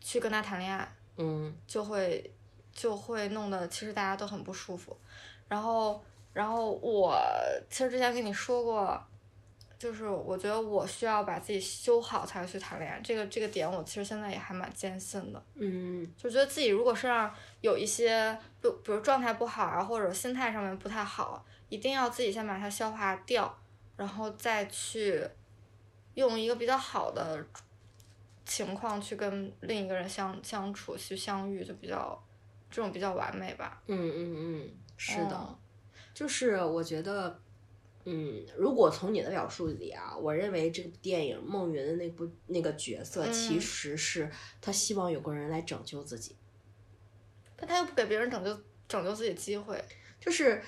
[0.00, 2.30] 去跟他谈恋爱，嗯就会
[2.72, 4.96] 就会弄得其实大家都很不舒服。
[5.48, 6.02] 然后
[6.32, 7.16] 然后我
[7.70, 9.02] 其实之前跟你说过。
[9.78, 15.42] 就是我觉得我需要把自己修好才去谈恋爱，这个这个点我其实现在也还蛮坚信的。
[15.56, 23.52] 嗯就觉得自己如果身上有一些，比比如状态不好啊，或者心态上面不太好，一定要自己先把它消化掉，
[23.96, 25.20] 然后再去
[26.14, 27.44] 用一个比较好的
[28.44, 32.22] 情况去跟另一个人相相处、去相遇，就比较
[32.70, 33.82] 这种比较完美吧。
[33.86, 35.58] 嗯嗯嗯，是的，嗯
[36.14, 37.40] 就是我觉得。
[38.04, 44.28] 嗯，如果从你的表述里啊，我认为这部电影孟云的那部那个角色，嗯其实是
[44.60, 46.34] 他希望有个人来拯救自己，
[47.54, 49.80] 但他又不给别人拯救拯救自己机会。
[50.18, 50.60] 就是，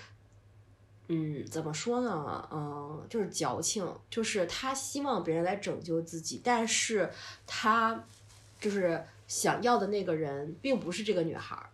[1.09, 2.49] 嗯，怎么说呢？
[2.51, 7.11] 嗯，就是矫情，就是他希望别人来拯救自己，但是
[7.47, 8.05] 他
[8.59, 11.69] 就是想要的那个人并不是这个女孩儿。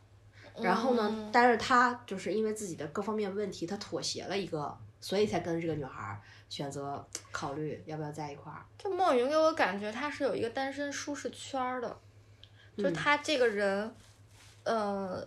[0.61, 8.66] 然后呢，嗯但是他就是因为自己的各方面问题，他妥协了一个，所以才跟这个女孩儿选择 考虑要不要在一块儿。
[8.76, 11.97] 就孟云给我感觉他是有一个单身舒适圈儿的，
[12.76, 13.95] 就他这个人，
[14.64, 15.24] 呃，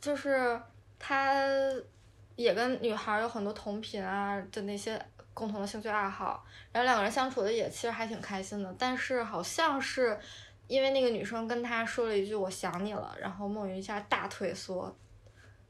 [0.00, 0.58] 就是
[0.98, 1.44] 他
[2.36, 10.16] 也跟女孩儿有很多同频啊的那些共同的兴趣爱好，然后两个人相处的也其实还挺开心的，但是好像是
[10.68, 14.96] 因为那个女生跟他说了一句“我想你了”，然后孟云一下大退缩。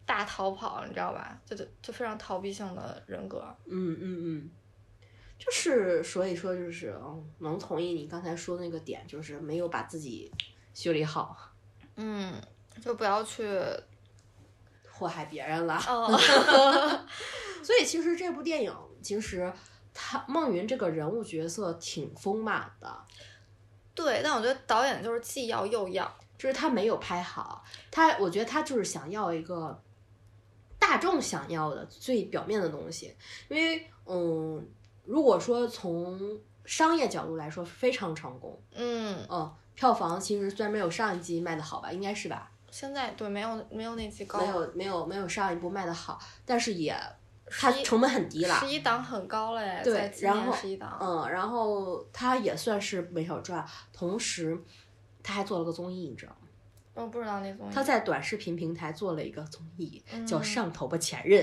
[0.04, 1.36] 大逃跑，你知道吧？
[1.44, 3.44] 就就就非常逃避性的人格。
[3.64, 4.50] 嗯嗯嗯，
[5.36, 10.30] 就是所以说就是嗯，能同意你刚才说的那个点，就是没有把自己
[10.72, 11.36] 修理好，
[11.96, 12.32] 嗯，
[12.80, 13.42] 就不要去
[14.96, 15.80] 祸害别人了。
[15.86, 16.08] 哦，
[17.62, 19.52] 所以其实这部电影其实
[19.92, 23.04] 他孟云这个人物角色挺丰满的，
[23.94, 26.10] 对，但我觉得导演就是既要又要。
[26.38, 29.82] 就是他没有拍好，他我觉得他就是想要一个
[30.78, 33.16] 大众想要的最表面的东西，
[33.48, 34.68] 因为嗯，
[35.06, 46.94] 如果说从商业角度来说非常成功，嗯，嗯，票房其实虽然没有上一季卖的好吧，应该是吧，现在对没有没有那集高，没有没有没有上一部卖的好，但是也
[47.46, 50.98] 它成本很低了十，一档很高嘞，对然后十一档。
[51.00, 54.62] 嗯，然后它也算是没少赚，同时
[55.22, 56.48] 他还做了个综艺，你知道吗？
[56.92, 57.70] 我不知道那综艺。
[57.72, 61.42] 他在短视频平台做了一个综艺，叫《嗯上头吧前任》，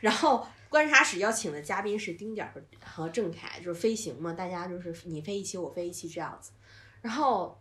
[0.00, 2.52] 然后观察室邀请的嘉宾是丁点儿
[2.84, 6.50] 和郑恺，就是飞行嘛，大家就是你飞一期我飞一期这样子，
[7.00, 7.60] 然后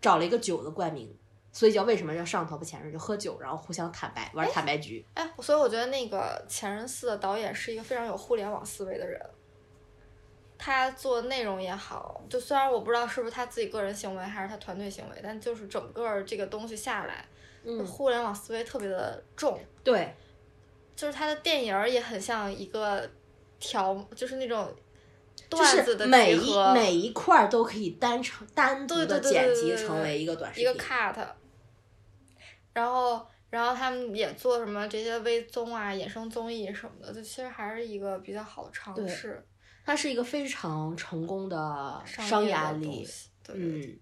[0.00, 1.14] 找了一个酒的冠名，
[1.52, 2.92] 所以叫为什么叫上头不前任？
[2.92, 5.04] 就喝酒，然后互相坦白，玩坦白局。
[5.14, 9.20] 哎，所以我觉得那个《前任四》的导演是一个非常有互联网思维的人。
[10.62, 17.24] 他做内容也好，就虽然我不知道是不是他自己个人行为还是他团队行为，但就是整个这个东西下来，
[17.64, 19.58] 嗯，互联网思维特别的重。
[19.82, 20.14] 对，
[20.94, 23.08] 就是他的电影儿也很像一个
[23.58, 24.70] 条，就是那种
[25.34, 30.78] 就段子的是每一每一块儿都可以单成单独的剪辑成为一个短视频一个。
[30.78, 31.26] cut，
[32.72, 39.44] 然后然后他们也做什么这些微综啊、衍生综艺什么的，就其实还是一个比较好的尝试。
[39.84, 43.06] 它是一个非常成功的商商业案例。
[43.48, 43.98] 嗯，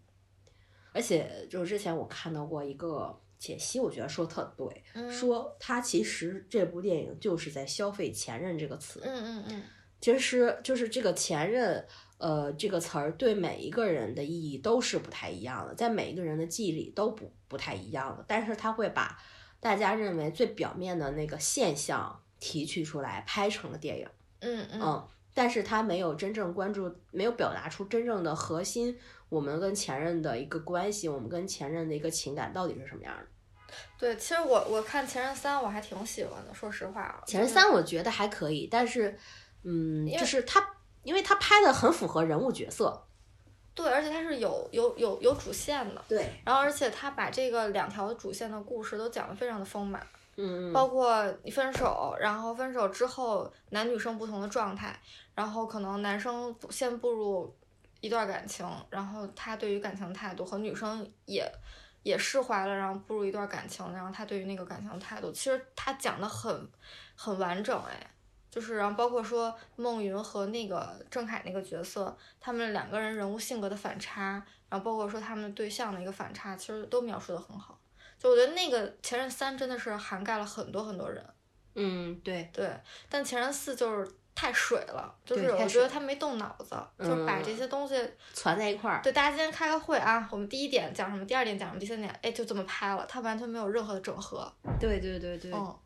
[0.93, 9.01] 而且就是之前我看到过一个解析，我觉得说特对，嗯说它其实这部电影就是在消费“前任”这个词。
[9.05, 9.63] 嗯嗯嗯，
[10.01, 11.87] 其实就是这个前任，
[12.19, 18.25] 呃，这个词儿对每一个人的意义都是不太一样的，在每一个人的记忆里都不不太一样的。
[18.29, 19.17] 但是他会把
[19.61, 24.09] 大家认为最表面的那个现象提取出来，拍成了电影。
[24.41, 28.97] 嗯嗯嗯，但是他没有真正关注，没有表达出真正的核心，
[29.29, 33.27] 我们跟前任的一个关系，我们跟前任的一个情感到底是什么样的。
[33.99, 37.03] 对，其实我我看《前任三》我还挺喜欢的，说实话。
[37.03, 39.17] 啊前任三我觉得还可以，但是，
[39.63, 40.67] 嗯，就是他，
[41.09, 43.03] 因为他拍的很符合人物角色。
[43.75, 50.07] 对，而且它是有有有有主线的，对，然后而且他把这个两条主线的故事都讲得非常的丰满。
[50.37, 55.01] 嗯，包括你分手，然后分手之后男女生不同的状态，
[55.35, 57.57] 然后可能男生先步入
[58.01, 61.51] 一段感情，然后他对于感情态度和女生也
[62.03, 66.69] 也释怀了，然后步入一段感情，然后他对于那个感情态度，其实他讲的很
[67.15, 68.11] 很完整哎，
[68.59, 74.33] 就是然后包括说孟云和那个郑恺那个角色，他们两个人人物性格的反差，
[74.69, 77.79] 然后包括说他们对象的一个反差，其实都描述的很好。
[78.19, 81.25] 就我觉得那个《前任三》真的是涵盖了很多很多人，
[81.77, 82.69] 嗯，对，对，
[83.09, 87.95] 但《前任四》就是太水了，就是我觉得他没动脑子，就是把这些东西，
[88.33, 89.01] 攒在一块儿。
[89.05, 95.79] 对，大家今天开个会啊，我们第一点讲什么，第二点讲什么，第三点，哎，就这么拍了，他完全没有任何的整合，对对对对嗯，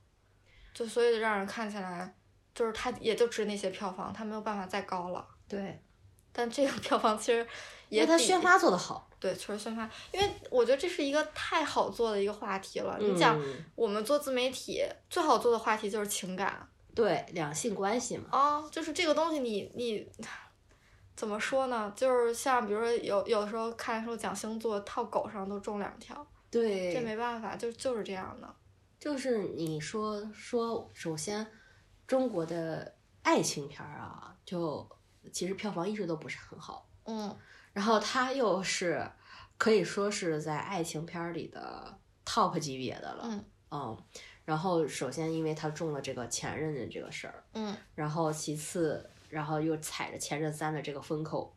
[0.73, 2.15] 就所以让人看起来，
[2.55, 5.83] 就是它也就值那些票房，它没有办法再高了，对，
[6.33, 7.47] 但这个票房其实
[7.89, 9.09] 也比为他宣发做得好。
[9.19, 12.99] 对，确实宣发，因为我觉得这是一个太好做的一个话题了。
[12.99, 18.25] 你讲嗯我们做自媒体最好做的话题就是情感对两性关系嘛。
[18.33, 20.11] 啊，就是这个东西你你
[21.15, 21.93] 怎么说呢？
[21.95, 28.53] 就是像比如说有有时候看书讲星座，套狗上都中两条，对，这没办法，就就是这样的。
[28.99, 31.47] 就是你说说，首先
[32.07, 34.89] 中国的爱情片儿啊，就
[35.33, 36.89] 其实票房一直都不是很好。
[37.05, 37.37] 嗯
[37.73, 39.11] 然后它又是
[39.57, 43.25] 可以说是在爱情片儿里的 top 级别的了。
[43.25, 44.05] 嗯嗯
[44.45, 51.57] 然后首先因为他中了这个前任的这个事儿，嗯，然后其次，然后又踩着前任三的这个风口，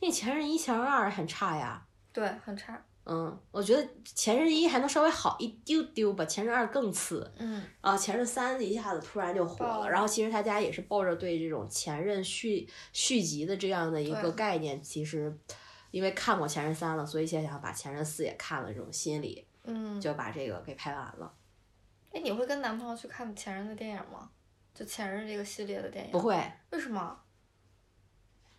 [0.00, 1.86] 那前任一、前任二很差呀。
[2.12, 2.84] 对，很差。
[3.06, 7.30] 嗯，我觉得前任一还能稍微好一丢丢吧，前任二更次。
[7.38, 15.36] 嗯啊，前任三一下子突然就火了，然后其实他家也是抱着对这种前任续续集的这样的一个概念，其实
[15.90, 21.32] 因为看过前任三了，所以想想把前任四也看了，这种心理嗯，就把这个给拍完了。
[22.10, 24.30] 哎，你会跟男朋友去看前任的电影吗？
[24.74, 26.10] 就前任这个系列的电影？
[26.10, 26.34] 不，会，
[26.70, 27.20] 为什么？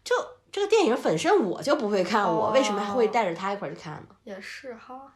[0.04, 0.16] 就
[0.56, 4.16] 这个电影本身我就不会看，我为什么还会哦带着他一块儿去看呢？
[4.24, 5.14] 也是哈。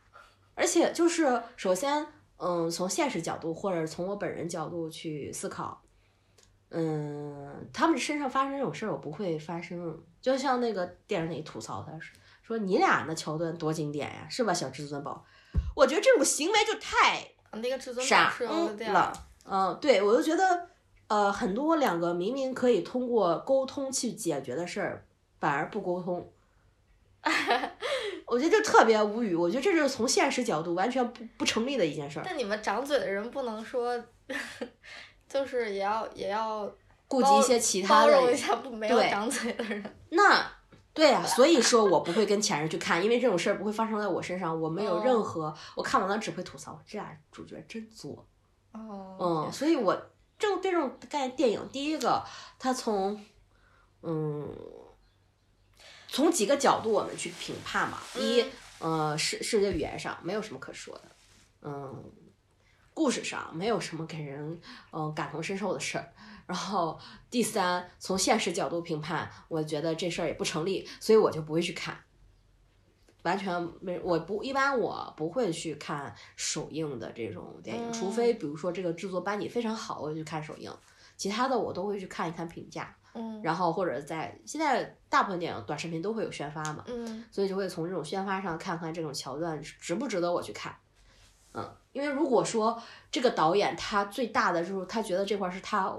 [0.54, 5.82] 而且就是首先，嗯，从现实角度或者从我本人角度去思考，
[6.72, 9.98] 嗯，他们身上发生这种事儿，我不会发生。
[10.22, 12.12] 就像那个电影里吐槽他是
[12.44, 15.24] 说你俩那桥段多经典呀，是吧，小至尊宝？
[15.74, 19.14] 我觉得这种行为就太那个至尊宝傻是有个电影了。
[19.46, 20.68] 嗯，对，我就觉得，
[21.08, 25.06] 呃，很多两个明明可以通过沟通去解决的事儿，
[25.40, 26.32] 反而不沟通。
[28.26, 32.24] 我觉得这特别无语，我觉得这是从现实角度完全不不成立的一件事儿。
[32.26, 34.02] 但你们长嘴的人不能说，
[35.28, 36.72] 就是也要也要
[37.08, 39.84] 顾及一些其他的包容一下不没有对长嘴的人。
[40.10, 40.46] 那
[40.94, 48.26] 对啊，所以说我不会跟前任去看，因为这种事儿不会发生在我身上，我没有任何，我看完了只会吐槽这俩主角真作。
[48.72, 49.96] 哦，嗯，所以我
[50.38, 52.24] 这种对这种概念电影，第一个，
[52.58, 53.20] 他从
[54.04, 54.48] 嗯
[56.12, 58.00] 从几个角度我们去评判嘛。
[58.18, 58.44] 一，
[58.80, 61.04] 呃，视视觉语言上没有什么可说的，
[61.62, 62.04] 嗯，
[62.94, 64.60] 故事上没有什么给人
[64.92, 66.12] 嗯、呃感同身受的事儿。
[66.48, 67.00] 然后
[67.30, 71.96] 第三，从现实角度评判，我觉得这事儿也不成立，所以我就不会去看。
[73.24, 80.74] 完全没，我不一般我不会去看首映的这种电影，嗯除非比如说这个制作班底非常好，我就去看首映，
[81.18, 90.76] 其他的我都会去看一看评价，嗯然后或者在现在大部分电影短视频都会有宣发嘛，嗯所以就会从这种宣发上看看这种桥段值不值得我去看。
[91.54, 92.80] 嗯，因为如果说
[93.10, 95.92] 这个导演他最大的就是他觉得这块儿是他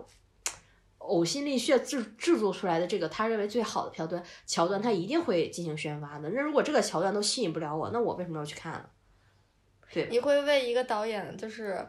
[0.99, 6.31] 呕心沥血制制作出来的这个他认为最好的桥段桥段，他一定会进行宣发的。
[6.31, 8.85] 那如果这个桥段都吸引不了我，那我为什么要去看呢？
[9.93, 11.85] 对你会为一个导演就是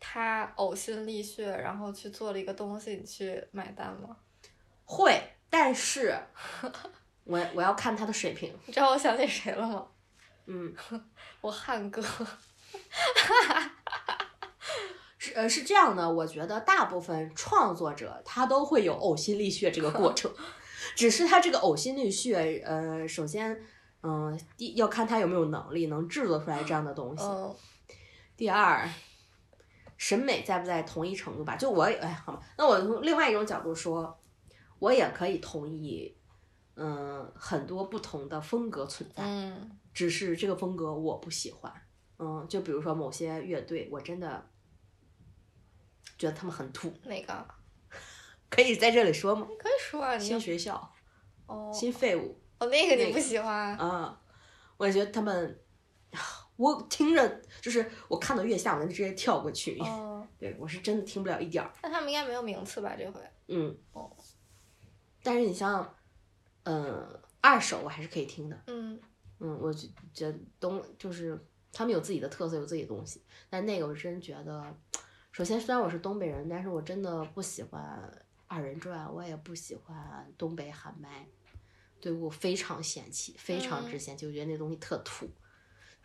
[0.00, 4.16] 他呕心沥血，然后去做了一个东西，你去买单吗？
[4.86, 5.20] 会，
[5.50, 6.18] 但是
[7.24, 8.50] 我我要看他的水平。
[8.64, 9.86] 你知道我想起谁了吗？
[10.46, 10.74] 嗯，
[11.42, 12.02] 我汉哥。
[15.18, 20.32] 是呃是这样的，我觉得大部分创作者他都会有呕心沥血这个过 程，
[20.94, 23.60] 只是他这个呕心沥血，呃，首先，
[24.02, 27.24] 嗯、第要看他有没有能力能制作出来这样的东西。
[27.24, 27.54] 嗯
[28.36, 28.86] 第二，
[29.96, 31.56] 审美在不在同一程度吧？
[31.56, 34.14] 就我，哎，好吧，那我从另外一种角度说，
[34.78, 36.16] 我也可以同意，
[36.74, 39.22] 嗯、很多不同的风格存在。
[39.24, 41.72] 嗯只是这个风格我不喜欢。
[42.18, 44.46] 嗯，就比如说某些乐队，我真的
[46.18, 47.48] 觉得他们很土，哪个？
[48.50, 49.46] 可以在这里说吗？
[49.58, 50.74] 可以说啊，你新学校、
[51.46, 53.74] 哦新废物哦，那个你不喜欢？
[53.78, 54.20] 啊，
[54.76, 55.60] 我觉得他们，
[56.56, 59.78] 我听着就是我看到月下，我就直接跳过去。
[59.80, 61.72] 哦， 对我是真的听不了一点儿。
[61.82, 62.94] 那他们应该没有名次吧？
[62.98, 63.20] 这回？
[63.48, 63.76] 嗯哦，
[65.26, 65.92] 但是你像，
[66.62, 68.62] 嗯，二手我还是可以听的。
[68.68, 68.96] 嗯
[69.40, 71.36] 嗯，我觉觉得东就是
[71.72, 73.20] 他们有自己的特色，有自己的东西。
[73.50, 74.72] 但那个我真觉得，
[75.32, 78.08] 首先虽然我是东北人，但是我真的不喜欢
[78.46, 81.26] 二人转，我也不喜欢东北喊麦，
[82.00, 85.28] 对我非常嫌弃，非常之嗯嫌弃，我觉得那东西特土。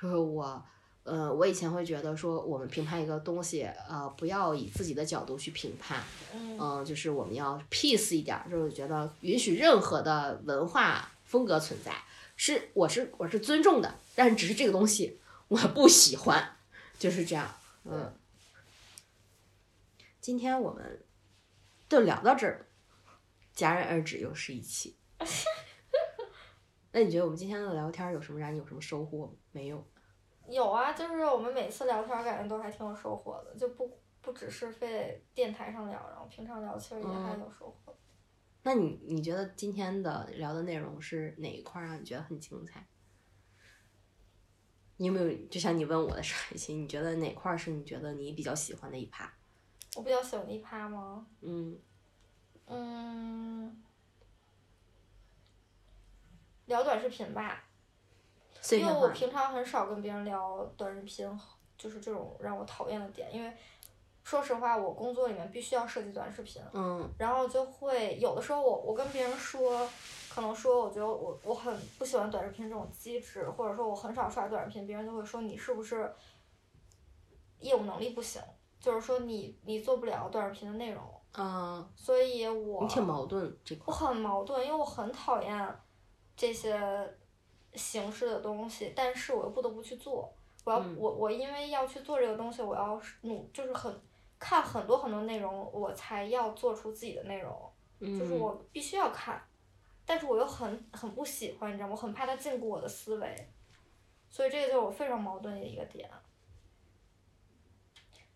[0.01, 0.65] 就是我，
[1.03, 11.91] 呃，我以前会觉得说，我们评判一个东西，呃，不要以自己的角度去评判，嗯嗯，就是我们要 peace 一点儿，就是觉得允许任何的文化风格存在，
[12.35, 16.55] 是我是我是尊重的，但是只是这个东西我不喜欢，
[16.99, 17.51] 就是这样。
[17.83, 18.13] 嗯，
[20.19, 21.03] 今天我们
[21.89, 22.67] 就聊到这儿，
[23.55, 24.95] 戛然而止，又是一期。
[26.93, 29.83] 那你觉得我们今天的聊天有什么让你有什么收获没有？
[30.51, 37.95] 有啊，就是我们每次聊天感觉都还挺有收获的，就不不只是在电台上聊，然后平常聊其实也还有收获。
[38.63, 42.85] 那你你觉得今天的聊的内容是哪一块儿让你觉得很精彩？
[44.97, 49.33] 你有没有就像你问我的上一期， 你觉得哪块是你觉得你比较喜欢的一趴？
[49.95, 51.25] 我比较喜欢的一趴吗？
[51.41, 51.79] 嗯
[52.67, 53.83] 嗯，
[56.67, 57.63] 聊短视频吧，
[58.71, 58.93] 因为。
[58.93, 61.39] 我平常很少跟别人聊短视频，
[61.77, 63.33] 就是这种让我讨厌的点。
[63.33, 63.51] 因为
[64.23, 69.89] 说实话，我工作里面必须要设计短视频，嗯然后就会有的时候我我跟别人说，
[70.29, 76.13] 可能说我觉得我我很不喜欢短视频这种机制，或者说我很少刷短视频，别人就会说你是不是
[77.59, 78.39] 业务能力不行，
[78.79, 81.03] 就是说你你做不了短视频的内容，
[81.35, 84.11] 嗯，所以我你挺矛盾这我块儿。
[84.13, 85.79] 很矛盾，因为我很讨厌
[86.37, 86.79] 这些
[87.73, 90.31] 形式的东西，但是我又不得不去做。
[90.63, 93.99] 我要、嗯我我因为要去做这个东西，我要是努就是很
[94.37, 99.41] 看很多很多内容，我才要做出自己的内容，就是嗯我必须要看，
[100.05, 101.93] 但是我又很很不喜欢，你知道吗？
[101.93, 103.47] 我很怕它禁锢我的思维，
[104.29, 106.09] 所以这个就是我非常矛盾的一个点。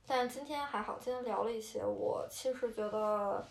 [0.07, 3.43] 但今天还好，今天聊了一些，我其实觉得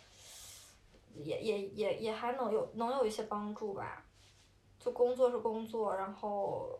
[1.14, 4.03] 也也也也还能有能有一些帮助吧。
[4.84, 6.78] 就工作是工作，然后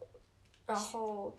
[0.66, 1.34] 然后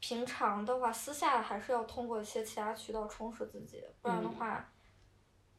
[0.00, 4.68] 平常的话，私下还是要通过一些其他渠道充实自己，不然的嗯话，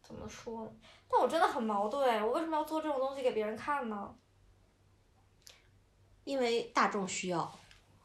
[0.01, 0.71] 怎么说呢？
[1.09, 4.13] 但我真的很矛盾，我为什么要做这种东西给别人看呢？
[6.25, 7.49] 因为大众需要。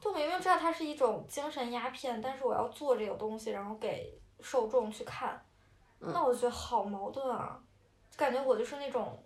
[0.01, 5.45] 就明明知道它是一种精神鸦片，但是我要做这个东西，然后给受众去看，
[5.99, 7.61] 嗯那我就觉得好矛盾啊！
[8.17, 9.19] 感觉我就是那种，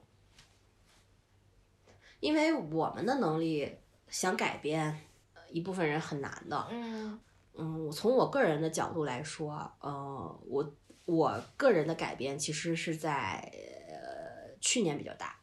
[2.20, 3.76] 因为我们的能力
[4.08, 5.00] 想改变，
[5.34, 6.66] 呃一部分人很难的。
[6.70, 7.18] 嗯。
[7.60, 10.74] 嗯，我从我个人的角度来说，呃，我
[11.06, 13.50] 我个人的改变其实是在
[13.88, 15.36] 呃去年比较大，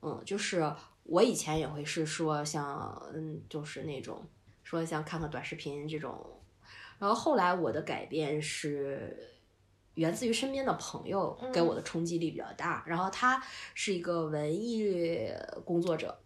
[0.00, 4.24] 嗯，就是我以前也会是说像嗯，就是那种
[4.64, 6.40] 说像看看短视频这种，
[6.98, 9.14] 然后后来我的改变是
[9.98, 13.42] 源自于身边的朋友给我的冲击力比较大，然后他
[13.74, 15.28] 是一个文艺
[15.64, 16.16] 工作者，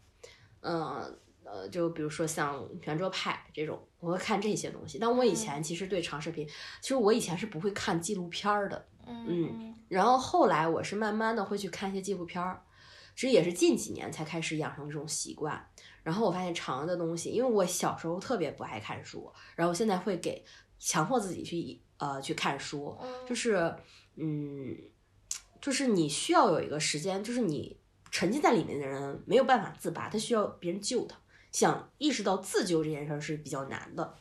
[0.61, 4.99] 嗯、呃，就比如说像圆桌派这种，我会看这些东西。
[4.99, 6.47] 但我以前其实对长视频，
[6.83, 12.63] 其实我以前是不会看纪录片儿的，嗯然后后来我是慢慢的会去看一些纪录片儿，
[13.17, 15.67] 其实也是近几年才开始养成这种习惯。
[16.03, 20.45] 然后我发现长的东西，因为我小时候特别不爱看书，然后现在会给
[20.79, 23.73] 强迫自己去呃去看书，嗯，就是
[24.17, 24.77] 嗯，
[25.61, 27.77] 就是你需要有一个时间，就是你
[28.11, 31.17] 沉浸在里面的人没有办法自拔，他需要别人救他。
[31.53, 34.17] 想意识到自救这件事儿是比较难的，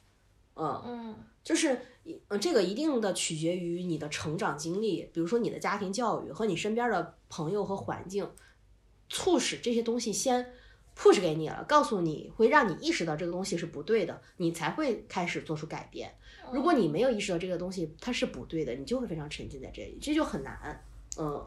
[0.53, 1.81] 嗯，嗯就是
[2.29, 8.29] 嗯这个一定的取决于你的成长经历，比如说你的家庭教育和你身边的朋友和环境，
[9.09, 10.53] 促使这些东西先
[10.95, 16.13] push 给你了，告诉你会让你意识到这个东西是不对的，你才会开始做出改变。
[16.51, 20.83] 如果你没有意识到这个东西它是不对的，你就会非常沉浸在这里，这就很难。
[21.17, 21.45] 嗯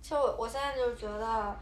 [0.00, 1.56] 其实我我现在就是觉得，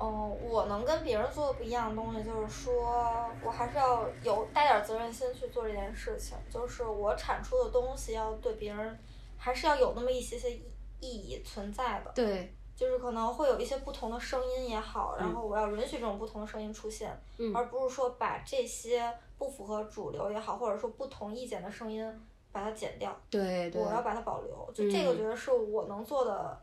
[0.00, 8.96] 嗯、我能跟别人做的不一样的东西，就是说我还是要有带点责任心去做这件事情，就是我产出的东西要对别人
[9.36, 10.62] 还是要有那么一些些意
[11.00, 12.12] 意义存在的。
[12.14, 22.04] 对，就是可能会有一些不同的声音也好，然后我要允许这种不同的声音出现，嗯而不是说把这些不符合主流也好，或者说不同意见的声音
[22.52, 24.70] 把它剪掉，对对，我要把它保留。
[24.74, 26.60] 就这个，嗯觉得是我能做的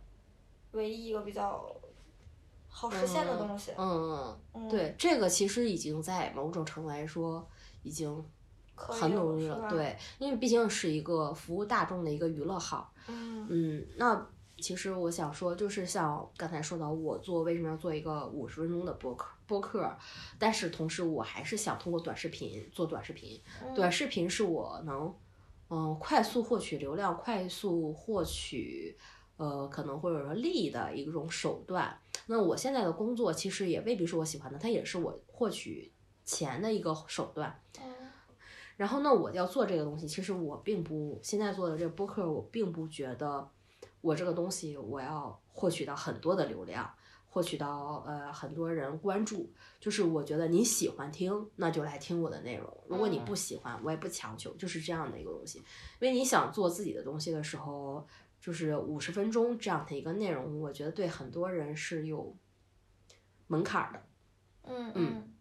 [0.74, 1.76] 唯一一个比较
[2.68, 3.72] 好实现的东西。
[3.76, 7.44] 嗯，嗯，对，这个其实已经在某种程度来说
[7.82, 8.24] 已经
[8.76, 12.94] 很努力了，对，因为毕竟是一个服务大众的一个娱乐号。
[13.08, 14.30] 嗯嗯，那
[14.60, 19.96] 其实我想说，就是像刚才说到，我做为什么要做一个五十分钟的播客播客，
[20.40, 25.14] 但是同时我还是想通过短视频做短视频，嗯短视频是我能
[25.70, 28.98] 嗯快速获取流量、快速获取
[29.38, 31.98] 呃可能或者说利益的一种手段。
[32.26, 35.92] 那我现在的工作其实也未必是我喜欢的，它也是我获取
[36.26, 37.62] 钱的一个手段。
[37.80, 37.94] 嗯
[38.76, 43.50] 然后呢，我要做这个东西，其实我并不现在做的这个播客，我并不觉得
[44.02, 46.90] 我这个东西我要获取到很多的流量，
[47.26, 49.52] 获取到呃很多人关注。
[49.80, 55.60] 就是我觉得你喜欢听，那就来听我的内容；如果你不喜欢，我也不强求，就是这样的一个东西。
[56.00, 58.08] 因为你想做自己的东西的时候，
[58.40, 62.36] 就是五十分钟这样的一个内容，我觉得对很多人是有
[63.48, 64.04] 门槛儿的。
[64.64, 65.34] 嗯嗯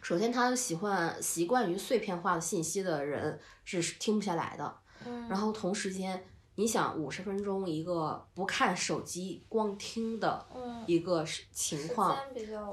[0.00, 4.78] 首先，他喜欢习惯于碎片化的信息的人是听不下来的。
[5.04, 6.24] 嗯，然后同时间，
[6.58, 12.18] 你想五十分钟一个不看手机光听的嗯一个情况，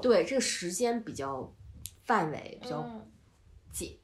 [0.02, 1.54] 对这个时间比较
[2.04, 3.08] 范围比较嗯
[3.70, 3.96] 紧，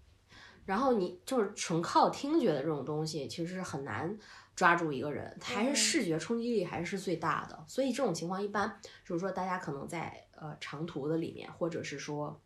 [0.64, 4.16] 然后你就是纯靠听觉的这种东西，其实是很难
[4.54, 7.64] 抓住一个人，它还是嗯视觉冲击力还是最大的。
[7.66, 12.40] 所以这种情况一般就是说，大家可能在呃长途的里面，或者是说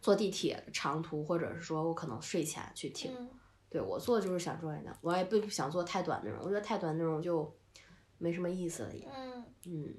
[0.00, 3.30] 坐地铁长途，或者是说我可能睡前去听。
[3.74, 7.52] 嗯对我做的就是想做的，我也不想做太短的内容，我觉得太短的内容就
[8.18, 9.08] 没什么意思了也。
[9.12, 9.94] 嗯，嗯，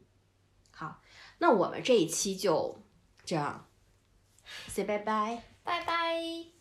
[0.72, 1.02] 好，
[1.40, 2.82] 那我们这一期就
[3.26, 3.68] 这样
[4.70, 5.44] ，say 拜拜。
[5.64, 6.55] 拜拜。